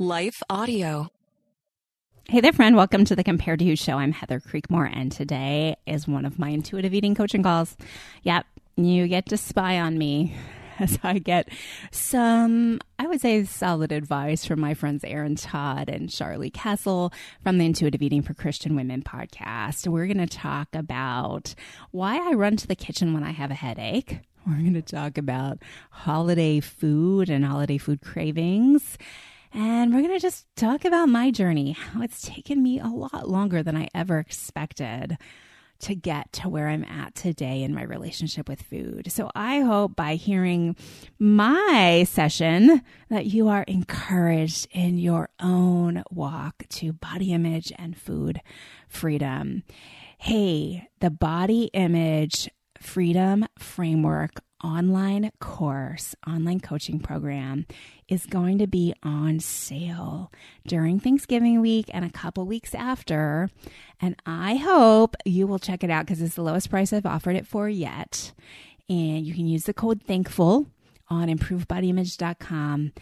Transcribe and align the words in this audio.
Life 0.00 0.44
Audio. 0.48 1.08
Hey 2.28 2.40
there, 2.40 2.52
friend. 2.52 2.76
Welcome 2.76 3.04
to 3.06 3.16
the 3.16 3.24
Compare 3.24 3.56
to 3.56 3.64
Who 3.64 3.74
show. 3.74 3.94
I'm 3.94 4.12
Heather 4.12 4.38
Creekmore, 4.38 4.88
and 4.94 5.10
today 5.10 5.74
is 5.88 6.06
one 6.06 6.24
of 6.24 6.38
my 6.38 6.50
intuitive 6.50 6.94
eating 6.94 7.16
coaching 7.16 7.42
calls. 7.42 7.76
Yep, 8.22 8.46
you 8.76 9.08
get 9.08 9.26
to 9.26 9.36
spy 9.36 9.80
on 9.80 9.98
me 9.98 10.36
as 10.78 11.00
I 11.02 11.18
get 11.18 11.48
some, 11.90 12.78
I 13.00 13.08
would 13.08 13.20
say, 13.20 13.42
solid 13.42 13.90
advice 13.90 14.44
from 14.44 14.60
my 14.60 14.72
friends 14.72 15.02
Erin 15.02 15.34
Todd 15.34 15.88
and 15.88 16.08
Char-Lee 16.08 16.50
Cassel 16.50 17.12
from 17.42 17.58
the 17.58 17.66
Intuitive 17.66 18.00
Eating 18.00 18.22
for 18.22 18.34
Christian 18.34 18.76
Women 18.76 19.02
podcast. 19.02 19.88
We're 19.88 20.06
going 20.06 20.18
to 20.18 20.28
talk 20.28 20.68
about 20.74 21.56
why 21.90 22.18
I 22.18 22.34
run 22.34 22.56
to 22.58 22.68
the 22.68 22.76
kitchen 22.76 23.14
when 23.14 23.24
I 23.24 23.32
have 23.32 23.50
a 23.50 23.54
headache. 23.54 24.20
We're 24.46 24.60
going 24.60 24.74
to 24.74 24.82
talk 24.82 25.18
about 25.18 25.58
holiday 25.90 26.60
food 26.60 27.28
and 27.28 27.44
holiday 27.44 27.78
food 27.78 28.00
cravings. 28.00 28.96
And 29.52 29.92
we're 29.92 30.02
going 30.02 30.14
to 30.14 30.20
just 30.20 30.46
talk 30.56 30.84
about 30.84 31.08
my 31.08 31.30
journey, 31.30 31.72
how 31.72 32.02
it's 32.02 32.22
taken 32.22 32.62
me 32.62 32.78
a 32.78 32.88
lot 32.88 33.28
longer 33.28 33.62
than 33.62 33.76
I 33.76 33.88
ever 33.94 34.18
expected 34.18 35.18
to 35.80 35.94
get 35.94 36.32
to 36.32 36.48
where 36.48 36.68
I'm 36.68 36.84
at 36.84 37.14
today 37.14 37.62
in 37.62 37.74
my 37.74 37.82
relationship 37.82 38.48
with 38.48 38.62
food. 38.62 39.12
So 39.12 39.30
I 39.34 39.60
hope 39.60 39.94
by 39.94 40.16
hearing 40.16 40.76
my 41.18 42.04
session 42.08 42.82
that 43.10 43.26
you 43.26 43.48
are 43.48 43.62
encouraged 43.62 44.66
in 44.72 44.98
your 44.98 45.28
own 45.40 46.02
walk 46.10 46.64
to 46.70 46.92
body 46.92 47.32
image 47.32 47.72
and 47.78 47.96
food 47.96 48.40
freedom. 48.88 49.62
Hey, 50.18 50.88
the 51.00 51.10
body 51.10 51.70
image 51.72 52.50
freedom 52.80 53.46
framework 53.58 54.40
online 54.62 55.30
course, 55.40 56.14
online 56.26 56.60
coaching 56.60 57.00
program 57.00 57.66
is 58.08 58.26
going 58.26 58.58
to 58.58 58.66
be 58.66 58.94
on 59.02 59.40
sale 59.40 60.32
during 60.66 60.98
Thanksgiving 60.98 61.60
week 61.60 61.86
and 61.92 62.04
a 62.04 62.10
couple 62.10 62.44
weeks 62.44 62.74
after. 62.74 63.50
And 64.00 64.16
I 64.26 64.56
hope 64.56 65.16
you 65.24 65.46
will 65.46 65.58
check 65.58 65.84
it 65.84 65.90
out 65.90 66.06
because 66.06 66.22
it's 66.22 66.34
the 66.34 66.42
lowest 66.42 66.70
price 66.70 66.92
I've 66.92 67.06
offered 67.06 67.36
it 67.36 67.46
for 67.46 67.68
yet. 67.68 68.32
And 68.88 69.26
you 69.26 69.34
can 69.34 69.46
use 69.46 69.64
the 69.64 69.74
code 69.74 70.04
THANKFUL 70.04 70.66
on 71.10 71.28
improvebodyimage.com. 71.28 72.92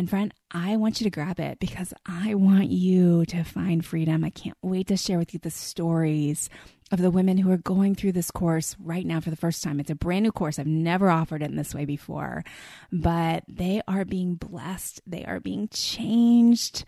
And 0.00 0.08
friend, 0.08 0.32
I 0.50 0.78
want 0.78 0.98
you 0.98 1.04
to 1.04 1.10
grab 1.10 1.38
it 1.38 1.58
because 1.60 1.92
I 2.06 2.32
want 2.32 2.70
you 2.70 3.26
to 3.26 3.44
find 3.44 3.84
freedom. 3.84 4.24
I 4.24 4.30
can't 4.30 4.56
wait 4.62 4.86
to 4.86 4.96
share 4.96 5.18
with 5.18 5.34
you 5.34 5.40
the 5.40 5.50
stories 5.50 6.48
of 6.90 7.02
the 7.02 7.10
women 7.10 7.36
who 7.36 7.52
are 7.52 7.58
going 7.58 7.94
through 7.94 8.12
this 8.12 8.30
course 8.30 8.74
right 8.82 9.04
now 9.04 9.20
for 9.20 9.28
the 9.28 9.36
first 9.36 9.62
time. 9.62 9.78
It's 9.78 9.90
a 9.90 9.94
brand 9.94 10.22
new 10.22 10.32
course. 10.32 10.58
I've 10.58 10.66
never 10.66 11.10
offered 11.10 11.42
it 11.42 11.50
in 11.50 11.56
this 11.56 11.74
way 11.74 11.84
before, 11.84 12.44
but 12.90 13.44
they 13.46 13.82
are 13.86 14.06
being 14.06 14.36
blessed. 14.36 15.02
They 15.06 15.26
are 15.26 15.38
being 15.38 15.68
changed. 15.68 16.86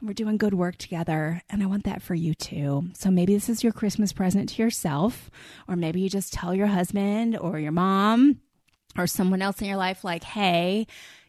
And 0.00 0.08
we're 0.08 0.14
doing 0.14 0.36
good 0.36 0.54
work 0.54 0.78
together. 0.78 1.40
And 1.48 1.62
I 1.62 1.66
want 1.66 1.84
that 1.84 2.02
for 2.02 2.16
you 2.16 2.34
too. 2.34 2.88
So 2.94 3.08
maybe 3.08 3.34
this 3.34 3.48
is 3.48 3.62
your 3.62 3.72
Christmas 3.72 4.12
present 4.12 4.48
to 4.48 4.62
yourself, 4.64 5.30
or 5.68 5.76
maybe 5.76 6.00
you 6.00 6.10
just 6.10 6.32
tell 6.32 6.52
your 6.52 6.66
husband 6.66 7.38
or 7.38 7.60
your 7.60 7.70
mom 7.70 8.40
or 8.96 9.06
someone 9.06 9.42
else 9.42 9.60
in 9.60 9.68
your 9.68 9.76
life, 9.76 10.02
like, 10.02 10.24
hey, 10.24 10.88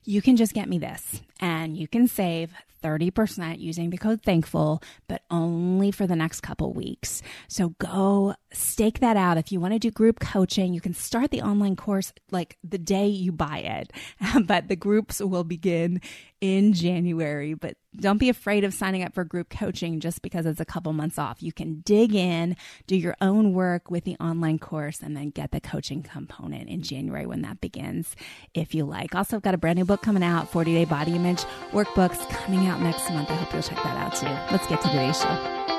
you 0.09 0.23
can 0.23 0.35
just 0.35 0.55
get 0.55 0.67
me 0.67 0.79
this 0.79 1.21
and 1.39 1.77
you 1.77 1.87
can 1.87 2.07
save 2.07 2.51
30% 2.81 3.59
using 3.59 3.89
the 3.89 3.97
code 3.97 4.21
thankful, 4.21 4.81
but 5.07 5.23
only 5.29 5.91
for 5.91 6.07
the 6.07 6.15
next 6.15 6.41
couple 6.41 6.73
weeks. 6.73 7.21
So 7.47 7.75
go 7.79 8.35
stake 8.51 8.99
that 8.99 9.17
out. 9.17 9.37
If 9.37 9.51
you 9.51 9.59
want 9.59 9.73
to 9.73 9.79
do 9.79 9.91
group 9.91 10.19
coaching, 10.19 10.73
you 10.73 10.81
can 10.81 10.93
start 10.93 11.31
the 11.31 11.41
online 11.41 11.75
course 11.75 12.13
like 12.31 12.57
the 12.63 12.77
day 12.77 13.07
you 13.07 13.31
buy 13.31 13.59
it, 13.59 13.93
but 14.45 14.67
the 14.67 14.75
groups 14.75 15.19
will 15.19 15.43
begin 15.43 16.01
in 16.41 16.73
January. 16.73 17.53
But 17.53 17.75
don't 17.95 18.19
be 18.19 18.29
afraid 18.29 18.63
of 18.63 18.73
signing 18.73 19.03
up 19.03 19.13
for 19.13 19.23
group 19.23 19.49
coaching 19.49 19.99
just 19.99 20.21
because 20.21 20.45
it's 20.45 20.59
a 20.59 20.65
couple 20.65 20.93
months 20.93 21.17
off. 21.17 21.41
You 21.41 21.51
can 21.51 21.81
dig 21.81 22.13
in, 22.13 22.55
do 22.87 22.95
your 22.95 23.15
own 23.19 23.53
work 23.53 23.89
with 23.89 24.03
the 24.03 24.15
online 24.17 24.59
course, 24.59 25.01
and 25.01 25.17
then 25.17 25.31
get 25.31 25.51
the 25.51 25.59
coaching 25.59 26.03
component 26.03 26.69
in 26.69 26.83
January 26.83 27.25
when 27.25 27.41
that 27.41 27.59
begins, 27.61 28.15
if 28.53 28.75
you 28.75 28.85
like. 28.85 29.15
Also, 29.15 29.35
I've 29.35 29.41
got 29.41 29.55
a 29.55 29.57
brand 29.57 29.79
new 29.79 29.85
book 29.85 30.01
coming 30.01 30.23
out 30.23 30.51
40 30.51 30.73
Day 30.73 30.85
Body 30.85 31.15
Image 31.15 31.43
Workbooks 31.71 32.29
coming 32.29 32.67
out 32.67 32.68
next 32.77 33.09
month. 33.11 33.31
I 33.31 33.35
hope 33.35 33.53
you'll 33.53 33.63
check 33.63 33.81
that 33.83 33.97
out 33.97 34.15
too. 34.15 34.27
Let's 34.51 34.67
get 34.67 34.81
to 34.81 34.89
today's 34.89 35.19
show. 35.19 35.78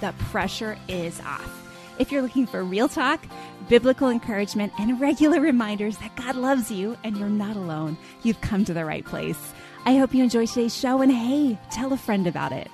the 0.00 0.14
pressure 0.30 0.78
is 0.88 1.20
off. 1.20 1.64
If 1.98 2.12
you're 2.12 2.22
looking 2.22 2.46
for 2.46 2.62
real 2.62 2.88
talk, 2.88 3.24
biblical 3.68 4.08
encouragement, 4.08 4.72
and 4.78 5.00
regular 5.00 5.40
reminders 5.40 5.98
that 5.98 6.14
God 6.16 6.36
loves 6.36 6.70
you 6.70 6.96
and 7.02 7.16
you're 7.16 7.28
not 7.28 7.56
alone, 7.56 7.96
you've 8.22 8.40
come 8.40 8.64
to 8.64 8.74
the 8.74 8.84
right 8.84 9.04
place. 9.04 9.52
I 9.84 9.96
hope 9.96 10.14
you 10.14 10.22
enjoy 10.22 10.46
today's 10.46 10.76
show 10.76 11.00
and 11.00 11.10
hey, 11.10 11.58
tell 11.70 11.92
a 11.92 11.96
friend 11.96 12.26
about 12.26 12.52
it. 12.52 12.68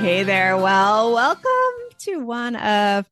Hey 0.00 0.22
there. 0.22 0.56
Well, 0.56 1.12
welcome 1.12 1.96
to 2.00 2.16
one 2.18 2.56
of 2.56 3.08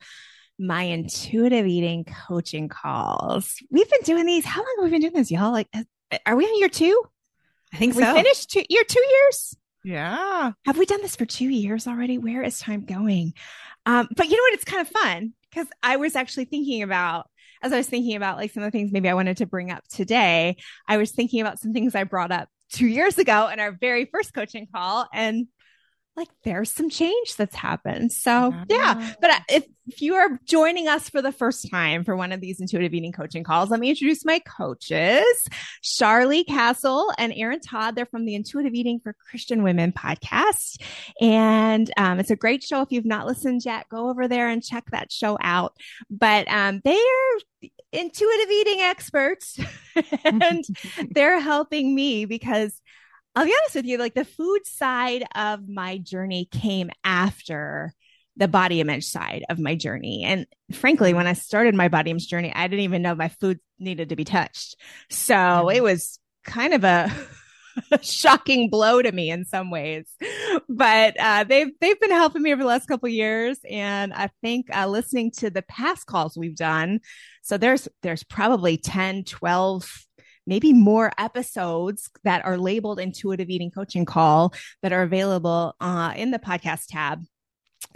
my 0.58 0.82
intuitive 0.82 1.66
eating 1.66 2.04
coaching 2.04 2.68
calls. 2.68 3.56
We've 3.70 3.88
been 3.88 4.02
doing 4.02 4.26
these. 4.26 4.44
How 4.44 4.60
long 4.60 4.74
have 4.78 4.84
we 4.84 4.90
been 4.90 5.00
doing 5.00 5.14
this, 5.14 5.30
y'all? 5.30 5.52
Like, 5.52 5.68
uh, 5.74 5.84
are 6.26 6.36
we 6.36 6.44
on 6.44 6.58
year 6.58 6.68
two? 6.68 7.02
I 7.72 7.76
think 7.76 7.94
we 7.94 8.02
so. 8.02 8.14
finished 8.14 8.50
two, 8.50 8.64
year 8.68 8.82
two 8.86 9.00
years. 9.00 9.56
Yeah. 9.82 10.52
Have 10.66 10.78
we 10.78 10.86
done 10.86 11.02
this 11.02 11.16
for 11.16 11.24
two 11.24 11.48
years 11.48 11.86
already? 11.86 12.18
Where 12.18 12.42
is 12.42 12.58
time 12.58 12.84
going? 12.84 13.34
Um, 13.86 14.08
but 14.14 14.26
you 14.28 14.36
know 14.36 14.42
what? 14.42 14.54
It's 14.54 14.64
kind 14.64 14.80
of 14.80 14.88
fun 14.88 15.32
because 15.50 15.66
I 15.82 15.96
was 15.96 16.16
actually 16.16 16.44
thinking 16.44 16.82
about, 16.82 17.28
as 17.62 17.72
I 17.72 17.78
was 17.78 17.88
thinking 17.88 18.16
about 18.16 18.36
like 18.36 18.52
some 18.52 18.62
of 18.62 18.70
the 18.70 18.78
things 18.78 18.92
maybe 18.92 19.08
I 19.08 19.14
wanted 19.14 19.38
to 19.38 19.46
bring 19.46 19.70
up 19.70 19.84
today, 19.88 20.56
I 20.86 20.96
was 20.96 21.12
thinking 21.12 21.40
about 21.40 21.58
some 21.58 21.72
things 21.72 21.94
I 21.94 22.04
brought 22.04 22.32
up 22.32 22.48
two 22.72 22.86
years 22.86 23.18
ago 23.18 23.48
in 23.48 23.58
our 23.58 23.72
very 23.72 24.04
first 24.06 24.34
coaching 24.34 24.66
call. 24.72 25.06
And 25.12 25.46
like 26.16 26.28
there's 26.44 26.70
some 26.70 26.90
change 26.90 27.36
that's 27.36 27.54
happened. 27.54 28.12
So 28.12 28.52
yeah, 28.68 29.14
but 29.20 29.30
uh, 29.30 29.40
if, 29.48 29.64
if 29.86 30.02
you 30.02 30.14
are 30.14 30.38
joining 30.44 30.88
us 30.88 31.08
for 31.08 31.22
the 31.22 31.32
first 31.32 31.70
time 31.70 32.04
for 32.04 32.16
one 32.16 32.32
of 32.32 32.40
these 32.40 32.60
intuitive 32.60 32.92
eating 32.92 33.12
coaching 33.12 33.44
calls, 33.44 33.70
let 33.70 33.80
me 33.80 33.90
introduce 33.90 34.24
my 34.24 34.40
coaches, 34.40 35.24
Char-Lee 35.82 36.44
Cassel 36.44 37.12
and 37.16 37.32
Erin 37.34 37.60
Todd. 37.60 37.94
They're 37.94 38.06
from 38.06 38.24
the 38.24 38.34
Intuitive 38.34 38.74
Eating 38.74 39.00
for 39.00 39.14
Christian 39.30 39.62
Women 39.62 39.92
podcast. 39.92 40.82
And 41.20 41.90
um, 41.96 42.20
it's 42.20 42.30
a 42.30 42.36
great 42.36 42.62
show. 42.62 42.82
If 42.82 42.92
you've 42.92 43.06
not 43.06 43.26
listened 43.26 43.64
yet, 43.64 43.88
go 43.88 44.10
over 44.10 44.28
there 44.28 44.48
and 44.48 44.62
check 44.62 44.90
that 44.90 45.10
show 45.10 45.38
out. 45.40 45.76
But 46.10 46.48
um, 46.48 46.80
they 46.84 46.98
are 46.98 47.68
intuitive 47.92 48.50
eating 48.50 48.80
experts 48.80 49.58
and 50.24 50.64
they're 51.10 51.40
helping 51.40 51.94
me 51.94 52.24
because 52.24 52.80
I'll 53.34 53.44
be 53.44 53.54
honest 53.62 53.76
with 53.76 53.86
you, 53.86 53.98
like 53.98 54.14
the 54.14 54.24
food 54.24 54.66
side 54.66 55.24
of 55.34 55.68
my 55.68 55.98
journey 55.98 56.48
came 56.50 56.90
after 57.04 57.94
the 58.36 58.48
body 58.48 58.80
image 58.80 59.04
side 59.04 59.44
of 59.48 59.58
my 59.58 59.74
journey. 59.74 60.24
And 60.24 60.46
frankly, 60.72 61.14
when 61.14 61.26
I 61.26 61.34
started 61.34 61.74
my 61.74 61.88
body 61.88 62.10
image 62.10 62.28
journey, 62.28 62.52
I 62.54 62.66
didn't 62.66 62.84
even 62.84 63.02
know 63.02 63.14
my 63.14 63.28
food 63.28 63.60
needed 63.78 64.08
to 64.08 64.16
be 64.16 64.24
touched. 64.24 64.76
So 65.10 65.34
mm-hmm. 65.34 65.76
it 65.76 65.82
was 65.82 66.18
kind 66.44 66.74
of 66.74 66.84
a 66.84 67.12
shocking 68.02 68.70
blow 68.70 69.02
to 69.02 69.12
me 69.12 69.30
in 69.30 69.44
some 69.44 69.70
ways. 69.70 70.06
But 70.68 71.18
uh, 71.18 71.44
they've 71.44 71.70
they've 71.80 72.00
been 72.00 72.10
helping 72.10 72.42
me 72.42 72.52
over 72.52 72.62
the 72.62 72.68
last 72.68 72.86
couple 72.86 73.08
years, 73.08 73.58
and 73.68 74.12
I 74.12 74.30
think 74.42 74.66
uh, 74.74 74.86
listening 74.86 75.30
to 75.38 75.50
the 75.50 75.62
past 75.62 76.06
calls 76.06 76.36
we've 76.36 76.56
done, 76.56 77.00
so 77.42 77.58
there's 77.58 77.88
there's 78.02 78.22
probably 78.22 78.76
10, 78.76 79.24
12 79.24 80.06
maybe 80.46 80.72
more 80.72 81.12
episodes 81.18 82.10
that 82.24 82.44
are 82.44 82.58
labeled 82.58 83.00
intuitive 83.00 83.50
eating 83.50 83.70
coaching 83.70 84.04
call 84.04 84.52
that 84.82 84.92
are 84.92 85.02
available 85.02 85.74
uh, 85.80 86.12
in 86.16 86.30
the 86.30 86.38
podcast 86.38 86.84
tab. 86.88 87.24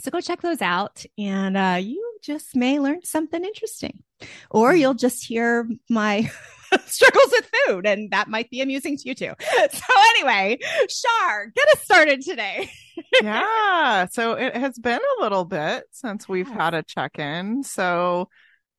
So 0.00 0.10
go 0.10 0.20
check 0.20 0.40
those 0.40 0.62
out 0.62 1.04
and 1.18 1.56
uh, 1.56 1.78
you 1.80 2.18
just 2.22 2.56
may 2.56 2.80
learn 2.80 3.02
something 3.04 3.44
interesting 3.44 4.02
or 4.50 4.72
hmm. 4.72 4.78
you'll 4.78 4.94
just 4.94 5.24
hear 5.24 5.68
my 5.90 6.30
struggles 6.86 7.32
with 7.32 7.50
food 7.66 7.86
and 7.86 8.10
that 8.10 8.28
might 8.28 8.50
be 8.50 8.60
amusing 8.60 8.96
to 8.96 9.08
you 9.08 9.14
too. 9.14 9.32
So 9.72 9.94
anyway, 10.16 10.58
Char, 10.88 11.46
get 11.54 11.68
us 11.68 11.82
started 11.82 12.22
today. 12.22 12.70
yeah. 13.22 14.06
So 14.10 14.32
it 14.32 14.56
has 14.56 14.78
been 14.78 15.00
a 15.18 15.22
little 15.22 15.44
bit 15.44 15.84
since 15.90 16.28
we've 16.28 16.48
had 16.48 16.74
a 16.74 16.82
check-in. 16.82 17.62
So 17.62 18.28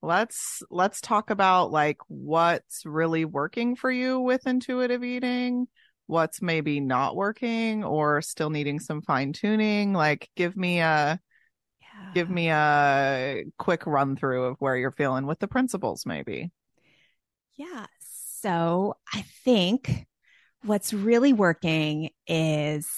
let's 0.02 0.62
let's 0.70 1.00
talk 1.00 1.30
about 1.30 1.70
like 1.70 1.98
what's 2.08 2.84
really 2.84 3.24
working 3.24 3.76
for 3.76 3.90
you 3.90 4.20
with 4.20 4.46
intuitive 4.46 5.02
eating 5.02 5.66
what's 6.06 6.40
maybe 6.40 6.80
not 6.80 7.16
working 7.16 7.82
or 7.82 8.22
still 8.22 8.50
needing 8.50 8.78
some 8.78 9.02
fine 9.02 9.32
tuning 9.32 9.92
like 9.92 10.28
give 10.36 10.56
me 10.56 10.78
a 10.78 11.18
yeah. 11.80 12.10
give 12.14 12.30
me 12.30 12.50
a 12.50 13.44
quick 13.58 13.86
run 13.86 14.16
through 14.16 14.44
of 14.44 14.56
where 14.60 14.76
you're 14.76 14.92
feeling 14.92 15.26
with 15.26 15.38
the 15.40 15.48
principles 15.48 16.04
maybe 16.06 16.50
yeah 17.56 17.86
so 18.00 18.94
i 19.12 19.24
think 19.44 20.06
what's 20.64 20.92
really 20.92 21.32
working 21.32 22.10
is 22.26 22.88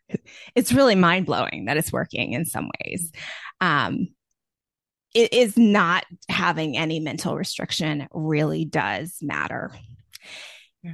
it's 0.54 0.72
really 0.72 0.94
mind 0.94 1.26
blowing 1.26 1.66
that 1.66 1.76
it's 1.76 1.92
working 1.92 2.32
in 2.32 2.44
some 2.44 2.68
ways 2.84 3.10
um 3.60 4.08
it 5.14 5.32
is 5.32 5.56
not 5.56 6.04
having 6.28 6.76
any 6.76 7.00
mental 7.00 7.36
restriction 7.36 8.08
really 8.12 8.64
does 8.64 9.18
matter. 9.22 9.70
Yeah. 10.82 10.92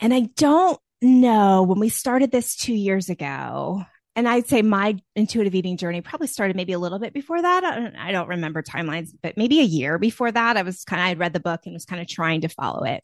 And 0.00 0.12
I 0.12 0.28
don't 0.36 0.78
know 1.00 1.62
when 1.62 1.80
we 1.80 1.88
started 1.88 2.30
this 2.30 2.56
two 2.56 2.74
years 2.74 3.08
ago, 3.08 3.84
and 4.16 4.28
I'd 4.28 4.46
say 4.46 4.62
my 4.62 4.96
intuitive 5.16 5.54
eating 5.54 5.76
journey 5.76 6.00
probably 6.00 6.28
started 6.28 6.56
maybe 6.56 6.72
a 6.72 6.78
little 6.78 6.98
bit 6.98 7.12
before 7.12 7.40
that. 7.40 7.64
I 7.64 7.80
don't, 7.80 7.96
I 7.96 8.12
don't 8.12 8.28
remember 8.28 8.62
timelines, 8.62 9.10
but 9.22 9.36
maybe 9.36 9.60
a 9.60 9.64
year 9.64 9.98
before 9.98 10.30
that, 10.30 10.56
I 10.56 10.62
was 10.62 10.84
kind 10.84 11.02
of, 11.02 11.08
I'd 11.08 11.18
read 11.18 11.32
the 11.32 11.40
book 11.40 11.62
and 11.64 11.74
was 11.74 11.84
kind 11.84 12.00
of 12.00 12.06
trying 12.06 12.42
to 12.42 12.48
follow 12.48 12.84
it. 12.84 13.02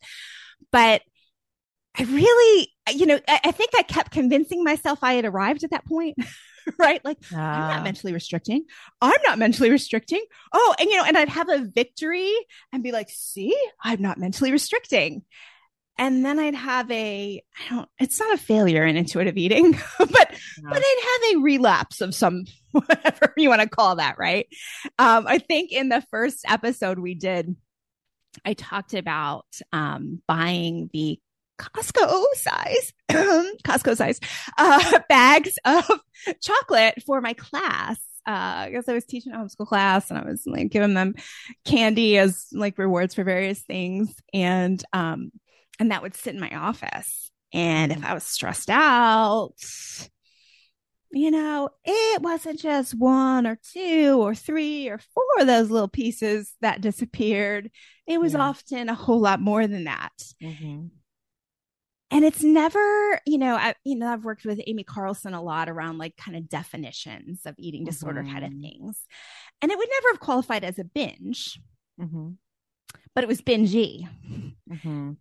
But 0.71 1.03
I 1.99 2.05
really, 2.05 2.73
you 2.95 3.07
know, 3.07 3.19
I, 3.27 3.41
I 3.45 3.51
think 3.51 3.71
I 3.77 3.83
kept 3.83 4.13
convincing 4.13 4.63
myself 4.63 5.01
I 5.03 5.15
had 5.15 5.25
arrived 5.25 5.65
at 5.65 5.71
that 5.71 5.87
point. 5.87 6.17
right? 6.79 7.05
Like, 7.05 7.19
uh, 7.33 7.39
I'm 7.39 7.69
not 7.77 7.85
mentally 7.85 8.13
restricting. 8.13 8.65
I'm 9.01 9.21
not 9.25 9.39
mentally 9.39 9.71
restricting. 9.71 10.25
Oh, 10.53 10.75
and 10.79 10.89
you 10.89 10.97
know, 10.97 11.05
and 11.05 11.17
I'd 11.17 11.29
have 11.29 11.49
a 11.49 11.65
victory 11.65 12.33
and 12.73 12.83
be 12.83 12.93
like, 12.93 13.11
see, 13.11 13.57
I'm 13.83 14.03
not 14.03 14.19
mentally 14.19 14.53
restricting. 14.53 15.23
And 15.99 16.25
then 16.25 16.39
I'd 16.39 16.55
have 16.55 16.91
a, 16.91 17.43
I 17.59 17.75
don't, 17.75 17.89
it's 17.99 18.19
not 18.19 18.33
a 18.33 18.39
failure 18.39 18.87
in 18.87 18.97
intuitive 18.97 19.37
eating, 19.37 19.73
but, 19.99 20.09
but 20.09 20.33
I'd 20.63 21.21
have 21.29 21.37
a 21.37 21.43
relapse 21.43 22.01
of 22.01 22.15
some, 22.15 22.45
whatever 22.73 23.35
you 23.37 23.51
want 23.51 23.61
to 23.61 23.69
call 23.69 23.97
that, 23.97 24.17
right? 24.19 24.47
Um, 24.99 25.27
I 25.27 25.39
think 25.39 25.73
in 25.73 25.91
the 25.91 26.03
first 26.11 26.47
episode 26.49 26.99
we 26.99 27.15
did, 27.15 27.55
I 28.45 28.55
talked 28.55 28.95
about 28.95 29.47
um, 29.73 30.23
buying 30.27 30.89
the 30.93 31.21
Costco 31.61 32.25
size, 32.35 32.93
Costco 33.65 33.97
size 33.97 34.21
uh, 34.57 34.99
bags 35.09 35.59
of 35.65 35.89
chocolate 36.41 37.03
for 37.05 37.21
my 37.21 37.35
class. 37.35 37.99
Uh, 38.27 38.67
I 38.67 38.71
guess 38.71 38.89
I 38.89 38.95
was 38.95 39.05
teaching 39.05 39.33
a 39.33 39.37
homeschool 39.37 39.67
class 39.67 40.11
and 40.11 40.19
I 40.19 40.25
was 40.25 40.43
like 40.47 40.71
giving 40.71 40.95
them 40.95 41.15
candy 41.65 42.19
as 42.19 42.47
like 42.53 42.79
rewards 42.79 43.15
for 43.15 43.25
various 43.25 43.61
things. 43.61 44.15
And, 44.33 44.83
um, 44.93 45.33
and 45.79 45.91
that 45.91 46.03
would 46.03 46.15
sit 46.15 46.35
in 46.35 46.41
my 46.41 46.51
office. 46.51 47.31
And 47.53 47.93
if 47.93 48.05
I 48.05 48.15
was 48.15 48.25
stressed 48.25 48.71
out, 48.71 49.55
you 51.13 51.31
know, 51.31 51.71
it 51.85 52.23
wasn't 52.23 52.61
just 52.61 52.97
one 52.97 53.47
or 53.47 53.59
two 53.73 54.19
or 54.21 54.35
three 54.35 54.89
or 54.89 54.99
four 54.99 55.25
of 55.41 55.47
those 55.47 55.71
little 55.71 55.89
pieces 55.89 56.53
that 56.61 56.83
disappeared. 56.83 57.71
It 58.07 58.21
was 58.21 58.35
yeah. 58.35 58.41
often 58.41 58.89
a 58.89 58.95
whole 58.95 59.19
lot 59.19 59.41
more 59.41 59.67
than 59.67 59.85
that. 59.85 60.13
Mm-hmm 60.43 60.87
and 62.11 62.25
it's 62.25 62.43
never 62.43 63.21
you 63.27 63.39
know 63.39 63.55
I, 63.55 63.75
you 63.85 63.97
know 63.97 64.13
i've 64.13 64.25
worked 64.25 64.45
with 64.45 64.61
amy 64.67 64.85
carlson 64.85 65.35
a 65.35 65.43
lot 65.43 65.69
around 65.69 65.99
like 65.99 66.17
kind 66.17 66.37
of 66.37 66.49
definitions 66.49 67.43
of 67.47 67.55
eating 67.59 67.85
disorder 67.85 68.23
mm-hmm. 68.23 68.33
kind 68.33 68.45
of 68.45 68.51
mm-hmm. 68.53 68.63
things 68.63 69.05
and 69.63 69.71
it 69.71 69.79
would 69.79 69.89
never 69.91 70.09
have 70.13 70.21
qualified 70.21 70.65
as 70.65 70.79
a 70.79 70.85
binge 70.85 71.61
mm-hmm. 72.01 72.31
but 73.15 73.25
it 73.25 73.29
was 73.29 73.41
bingey 73.41 74.09
mm-hmm. 74.71 75.13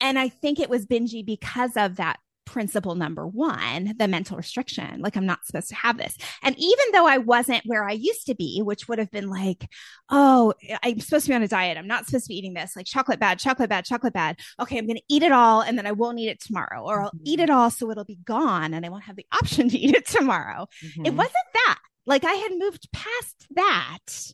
and 0.00 0.18
i 0.18 0.28
think 0.28 0.58
it 0.58 0.70
was 0.70 0.86
bingey 0.86 1.24
because 1.24 1.76
of 1.76 1.96
that 1.96 2.18
principle 2.46 2.94
number 2.94 3.26
one, 3.26 3.94
the 3.98 4.08
mental 4.08 4.36
restriction. 4.36 5.00
Like, 5.00 5.16
I'm 5.16 5.26
not 5.26 5.44
supposed 5.44 5.68
to 5.68 5.74
have 5.74 5.98
this. 5.98 6.16
And 6.42 6.54
even 6.58 6.84
though 6.92 7.06
I 7.06 7.18
wasn't 7.18 7.66
where 7.66 7.84
I 7.84 7.92
used 7.92 8.26
to 8.26 8.34
be, 8.34 8.62
which 8.62 8.88
would 8.88 8.98
have 8.98 9.10
been 9.10 9.28
like, 9.28 9.68
oh, 10.08 10.54
I'm 10.82 11.00
supposed 11.00 11.26
to 11.26 11.30
be 11.30 11.34
on 11.34 11.42
a 11.42 11.48
diet. 11.48 11.76
I'm 11.76 11.86
not 11.86 12.06
supposed 12.06 12.24
to 12.24 12.28
be 12.30 12.38
eating 12.38 12.54
this, 12.54 12.74
like 12.74 12.86
chocolate 12.86 13.20
bad, 13.20 13.38
chocolate 13.38 13.68
bad, 13.68 13.84
chocolate 13.84 14.14
bad. 14.14 14.38
Okay, 14.58 14.78
I'm 14.78 14.86
going 14.86 14.96
to 14.96 15.02
eat 15.08 15.22
it 15.22 15.32
all 15.32 15.60
and 15.60 15.76
then 15.76 15.86
I 15.86 15.92
won't 15.92 16.18
eat 16.18 16.28
it 16.28 16.40
tomorrow, 16.40 16.82
or 16.82 17.02
I'll 17.02 17.08
mm-hmm. 17.08 17.24
eat 17.24 17.40
it 17.40 17.50
all 17.50 17.70
so 17.70 17.90
it'll 17.90 18.04
be 18.04 18.18
gone 18.24 18.72
and 18.72 18.86
I 18.86 18.88
won't 18.88 19.04
have 19.04 19.16
the 19.16 19.26
option 19.32 19.68
to 19.68 19.78
eat 19.78 19.94
it 19.94 20.06
tomorrow. 20.06 20.68
Mm-hmm. 20.82 21.06
It 21.06 21.14
wasn't 21.14 21.34
that. 21.52 21.78
Like, 22.06 22.24
I 22.24 22.32
had 22.32 22.52
moved 22.52 22.88
past 22.92 23.46
that, 23.56 24.32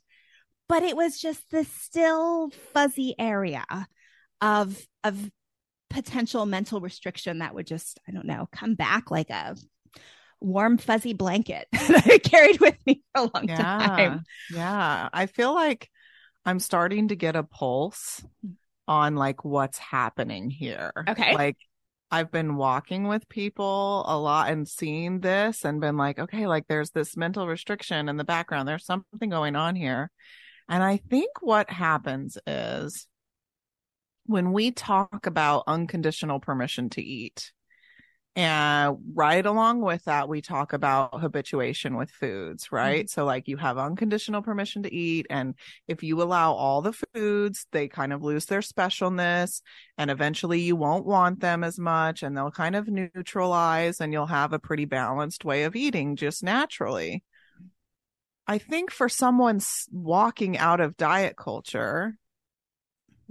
but 0.68 0.82
it 0.82 0.94
was 0.94 1.18
just 1.18 1.50
this 1.50 1.68
still 1.72 2.50
fuzzy 2.74 3.14
area 3.18 3.64
of, 4.42 4.78
of 5.02 5.30
potential 5.92 6.46
mental 6.46 6.80
restriction 6.80 7.38
that 7.38 7.54
would 7.54 7.66
just, 7.66 8.00
I 8.08 8.12
don't 8.12 8.26
know, 8.26 8.48
come 8.52 8.74
back 8.74 9.10
like 9.10 9.30
a 9.30 9.56
warm, 10.40 10.78
fuzzy 10.78 11.12
blanket 11.12 11.68
that 11.72 12.06
I 12.06 12.18
carried 12.18 12.60
with 12.60 12.76
me 12.86 13.02
for 13.14 13.22
a 13.22 13.30
long 13.34 13.48
yeah, 13.48 13.56
time. 13.56 14.22
Yeah. 14.50 15.08
I 15.12 15.26
feel 15.26 15.54
like 15.54 15.88
I'm 16.44 16.58
starting 16.58 17.08
to 17.08 17.16
get 17.16 17.36
a 17.36 17.42
pulse 17.42 18.24
mm. 18.44 18.54
on 18.88 19.16
like 19.16 19.44
what's 19.44 19.78
happening 19.78 20.50
here. 20.50 20.92
Okay. 21.08 21.34
Like 21.34 21.58
I've 22.10 22.30
been 22.30 22.56
walking 22.56 23.08
with 23.08 23.28
people 23.28 24.04
a 24.06 24.18
lot 24.18 24.50
and 24.50 24.68
seeing 24.68 25.20
this 25.20 25.64
and 25.64 25.80
been 25.80 25.96
like, 25.96 26.18
okay, 26.18 26.46
like 26.46 26.66
there's 26.68 26.90
this 26.90 27.16
mental 27.16 27.46
restriction 27.46 28.08
in 28.08 28.16
the 28.16 28.24
background. 28.24 28.68
There's 28.68 28.84
something 28.84 29.30
going 29.30 29.56
on 29.56 29.76
here. 29.76 30.10
And 30.68 30.82
I 30.82 30.98
think 30.98 31.30
what 31.40 31.70
happens 31.70 32.38
is 32.46 33.06
when 34.26 34.52
we 34.52 34.70
talk 34.70 35.26
about 35.26 35.64
unconditional 35.66 36.40
permission 36.40 36.90
to 36.90 37.02
eat, 37.02 37.52
and 38.34 38.96
right 39.14 39.44
along 39.44 39.82
with 39.82 40.04
that, 40.04 40.26
we 40.26 40.40
talk 40.40 40.72
about 40.72 41.20
habituation 41.20 41.96
with 41.98 42.10
foods, 42.10 42.72
right? 42.72 43.04
Mm-hmm. 43.04 43.08
So, 43.08 43.26
like, 43.26 43.46
you 43.46 43.58
have 43.58 43.76
unconditional 43.76 44.40
permission 44.40 44.84
to 44.84 44.94
eat. 44.94 45.26
And 45.28 45.54
if 45.86 46.02
you 46.02 46.22
allow 46.22 46.54
all 46.54 46.80
the 46.80 46.94
foods, 46.94 47.66
they 47.72 47.88
kind 47.88 48.10
of 48.10 48.22
lose 48.22 48.46
their 48.46 48.60
specialness. 48.60 49.60
And 49.98 50.10
eventually, 50.10 50.60
you 50.60 50.76
won't 50.76 51.04
want 51.04 51.40
them 51.40 51.62
as 51.62 51.78
much 51.78 52.22
and 52.22 52.34
they'll 52.34 52.50
kind 52.50 52.74
of 52.74 52.88
neutralize, 52.88 54.00
and 54.00 54.14
you'll 54.14 54.24
have 54.26 54.54
a 54.54 54.58
pretty 54.58 54.86
balanced 54.86 55.44
way 55.44 55.64
of 55.64 55.76
eating 55.76 56.16
just 56.16 56.42
naturally. 56.42 57.22
I 58.46 58.56
think 58.56 58.90
for 58.90 59.10
someone 59.10 59.60
walking 59.90 60.56
out 60.56 60.80
of 60.80 60.96
diet 60.96 61.36
culture, 61.36 62.16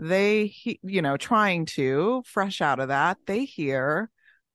they 0.02 0.52
you 0.82 1.02
know 1.02 1.16
trying 1.16 1.66
to 1.66 2.24
fresh 2.26 2.60
out 2.60 2.80
of 2.80 2.88
that 2.88 3.18
they 3.28 3.46
hear 3.46 4.10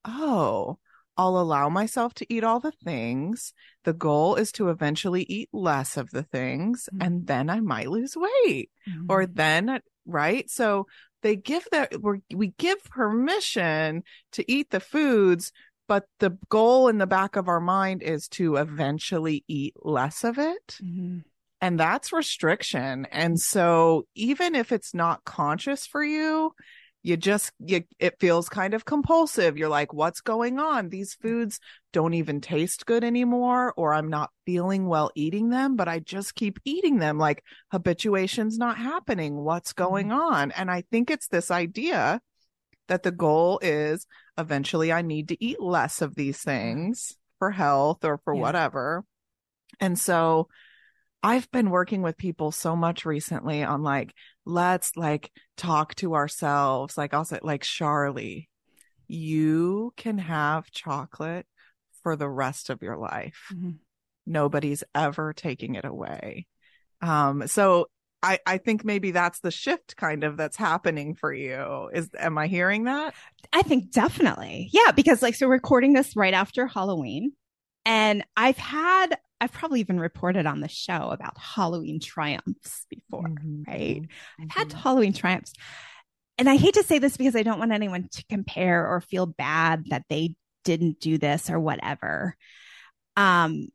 oh 0.04 0.76
I'll 1.16 1.38
allow 1.38 1.68
myself 1.68 2.12
to 2.14 2.26
eat 2.32 2.44
all 2.44 2.60
the 2.60 2.72
things. 2.84 3.54
The 3.84 3.94
goal 3.94 4.34
is 4.34 4.52
to 4.52 4.68
eventually 4.68 5.22
eat 5.22 5.48
less 5.52 5.96
of 5.96 6.10
the 6.10 6.22
things 6.22 6.88
mm-hmm. 6.92 7.06
and 7.06 7.26
then 7.26 7.48
I 7.48 7.60
might 7.60 7.88
lose 7.88 8.16
weight. 8.16 8.70
Mm-hmm. 8.88 9.06
Or 9.08 9.26
then, 9.26 9.80
right? 10.04 10.50
So 10.50 10.86
they 11.22 11.36
give 11.36 11.66
that, 11.72 11.94
we 12.34 12.48
give 12.58 12.84
permission 12.84 14.02
to 14.32 14.52
eat 14.52 14.70
the 14.70 14.80
foods, 14.80 15.52
but 15.88 16.04
the 16.18 16.36
goal 16.50 16.88
in 16.88 16.98
the 16.98 17.06
back 17.06 17.36
of 17.36 17.48
our 17.48 17.60
mind 17.60 18.02
is 18.02 18.28
to 18.28 18.56
eventually 18.56 19.42
eat 19.48 19.74
less 19.82 20.22
of 20.22 20.38
it. 20.38 20.78
Mm-hmm 20.84 21.20
and 21.60 21.80
that's 21.80 22.12
restriction. 22.12 23.06
And 23.10 23.40
so 23.40 24.06
even 24.14 24.54
if 24.54 24.72
it's 24.72 24.94
not 24.94 25.24
conscious 25.24 25.86
for 25.86 26.04
you 26.04 26.52
you 27.06 27.16
just 27.16 27.52
you, 27.60 27.84
it 28.00 28.18
feels 28.18 28.48
kind 28.48 28.74
of 28.74 28.84
compulsive. 28.84 29.56
You're 29.56 29.68
like 29.68 29.92
what's 29.92 30.20
going 30.20 30.58
on? 30.58 30.88
These 30.88 31.14
foods 31.14 31.60
don't 31.92 32.14
even 32.14 32.40
taste 32.40 32.84
good 32.84 33.04
anymore 33.04 33.72
or 33.76 33.94
i'm 33.94 34.10
not 34.10 34.30
feeling 34.44 34.86
well 34.86 35.10
eating 35.14 35.48
them 35.48 35.76
but 35.76 35.88
i 35.88 36.00
just 36.00 36.34
keep 36.34 36.58
eating 36.64 36.98
them. 36.98 37.16
Like 37.16 37.44
habituation's 37.70 38.58
not 38.58 38.76
happening. 38.76 39.36
What's 39.36 39.72
going 39.72 40.08
mm-hmm. 40.08 40.18
on? 40.18 40.50
And 40.50 40.68
i 40.68 40.82
think 40.90 41.08
it's 41.08 41.28
this 41.28 41.52
idea 41.52 42.20
that 42.88 43.04
the 43.04 43.12
goal 43.12 43.60
is 43.62 44.04
eventually 44.36 44.92
i 44.92 45.00
need 45.02 45.28
to 45.28 45.44
eat 45.44 45.60
less 45.60 46.02
of 46.02 46.16
these 46.16 46.40
things 46.42 47.16
for 47.38 47.52
health 47.52 48.04
or 48.04 48.18
for 48.24 48.34
yeah. 48.34 48.40
whatever. 48.40 49.04
And 49.78 49.96
so 49.96 50.48
I've 51.26 51.50
been 51.50 51.70
working 51.70 52.02
with 52.02 52.16
people 52.16 52.52
so 52.52 52.76
much 52.76 53.04
recently 53.04 53.64
on 53.64 53.82
like, 53.82 54.14
let's 54.44 54.96
like 54.96 55.32
talk 55.56 55.96
to 55.96 56.14
ourselves. 56.14 56.96
Like 56.96 57.12
I'll 57.12 57.24
say, 57.24 57.40
like, 57.42 57.62
Char-Lee, 57.62 58.48
you 59.08 59.92
can 59.96 60.18
have 60.18 60.70
chocolate 60.70 61.44
for 62.04 62.14
the 62.14 62.28
rest 62.28 62.70
of 62.70 62.80
your 62.80 62.96
life. 62.96 63.48
Mm-hmm. 63.52 63.70
Nobody's 64.24 64.84
ever 64.94 65.32
taking 65.32 65.74
it 65.74 65.84
away. 65.84 66.46
Um, 67.02 67.48
so 67.48 67.86
I, 68.22 68.38
I 68.46 68.58
think 68.58 68.84
maybe 68.84 69.10
that's 69.10 69.40
the 69.40 69.50
shift 69.50 69.96
kind 69.96 70.22
of 70.22 70.36
that's 70.36 70.56
happening 70.56 71.16
for 71.16 71.34
you. 71.34 71.90
Is 71.92 72.08
am 72.16 72.38
I 72.38 72.46
hearing 72.46 72.84
that? 72.84 73.14
I 73.52 73.62
think 73.62 73.90
definitely. 73.90 74.70
Yeah, 74.72 74.92
because 74.92 75.22
like 75.22 75.34
so 75.34 75.48
recording 75.48 75.92
this 75.92 76.14
right 76.14 76.34
after 76.34 76.68
Halloween. 76.68 77.32
And 77.84 78.24
I've 78.36 78.58
had 78.58 79.16
I've 79.40 79.52
probably 79.52 79.80
even 79.80 80.00
reported 80.00 80.46
on 80.46 80.60
the 80.60 80.68
show 80.68 81.10
about 81.10 81.36
Halloween 81.38 82.00
triumphs 82.00 82.86
before, 82.88 83.24
mm-hmm. 83.24 83.62
right? 83.66 84.02
Mm-hmm. 84.02 84.42
I've 84.42 84.50
had 84.50 84.68
mm-hmm. 84.68 84.78
Halloween 84.78 85.12
triumphs. 85.12 85.52
And 86.38 86.48
I 86.48 86.56
hate 86.56 86.74
to 86.74 86.82
say 86.82 86.98
this 86.98 87.16
because 87.16 87.36
I 87.36 87.42
don't 87.42 87.58
want 87.58 87.72
anyone 87.72 88.08
to 88.12 88.24
compare 88.28 88.86
or 88.86 89.00
feel 89.00 89.26
bad 89.26 89.84
that 89.88 90.04
they 90.08 90.36
didn't 90.64 91.00
do 91.00 91.18
this 91.18 91.48
or 91.48 91.58
whatever. 91.58 92.36
Um, 93.16 93.68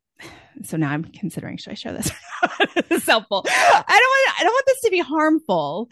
so 0.63 0.77
now 0.77 0.91
I'm 0.91 1.03
considering 1.03 1.57
should 1.57 1.71
I 1.71 1.75
show 1.75 1.93
this? 1.93 2.11
it's 2.89 3.07
helpful. 3.07 3.43
I 3.47 3.51
don't 3.51 3.87
want 3.87 4.39
I 4.39 4.43
don't 4.43 4.53
want 4.53 4.65
this 4.67 4.81
to 4.81 4.91
be 4.91 4.99
harmful, 4.99 5.89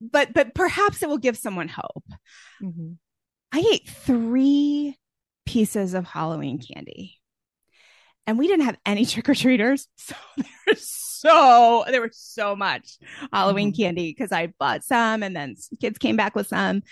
but 0.00 0.32
but 0.32 0.54
perhaps 0.54 1.02
it 1.02 1.08
will 1.08 1.18
give 1.18 1.36
someone 1.36 1.68
hope. 1.68 2.04
Mm-hmm. 2.62 2.92
I 3.52 3.64
ate 3.72 3.88
three 3.88 4.96
pieces 5.46 5.94
of 5.94 6.06
Halloween 6.06 6.60
candy. 6.60 7.18
And 8.26 8.38
we 8.38 8.46
didn't 8.46 8.66
have 8.66 8.78
any 8.86 9.04
trick 9.06 9.28
or 9.28 9.34
treaters. 9.34 9.88
So 9.96 10.14
there 10.36 10.46
was 10.68 10.88
so 10.88 11.84
there 11.88 12.02
was 12.02 12.18
so 12.18 12.56
much 12.56 12.98
Halloween 13.32 13.72
mm-hmm. 13.72 13.82
candy 13.82 14.10
because 14.10 14.32
I 14.32 14.48
bought 14.58 14.84
some 14.84 15.22
and 15.22 15.36
then 15.36 15.54
kids 15.80 15.98
came 15.98 16.16
back 16.16 16.34
with 16.34 16.48
some. 16.48 16.82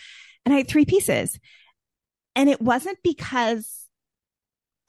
And 0.44 0.54
I 0.54 0.58
had 0.58 0.68
three 0.68 0.84
pieces. 0.84 1.38
And 2.36 2.48
it 2.48 2.60
wasn't 2.60 2.98
because 3.02 3.79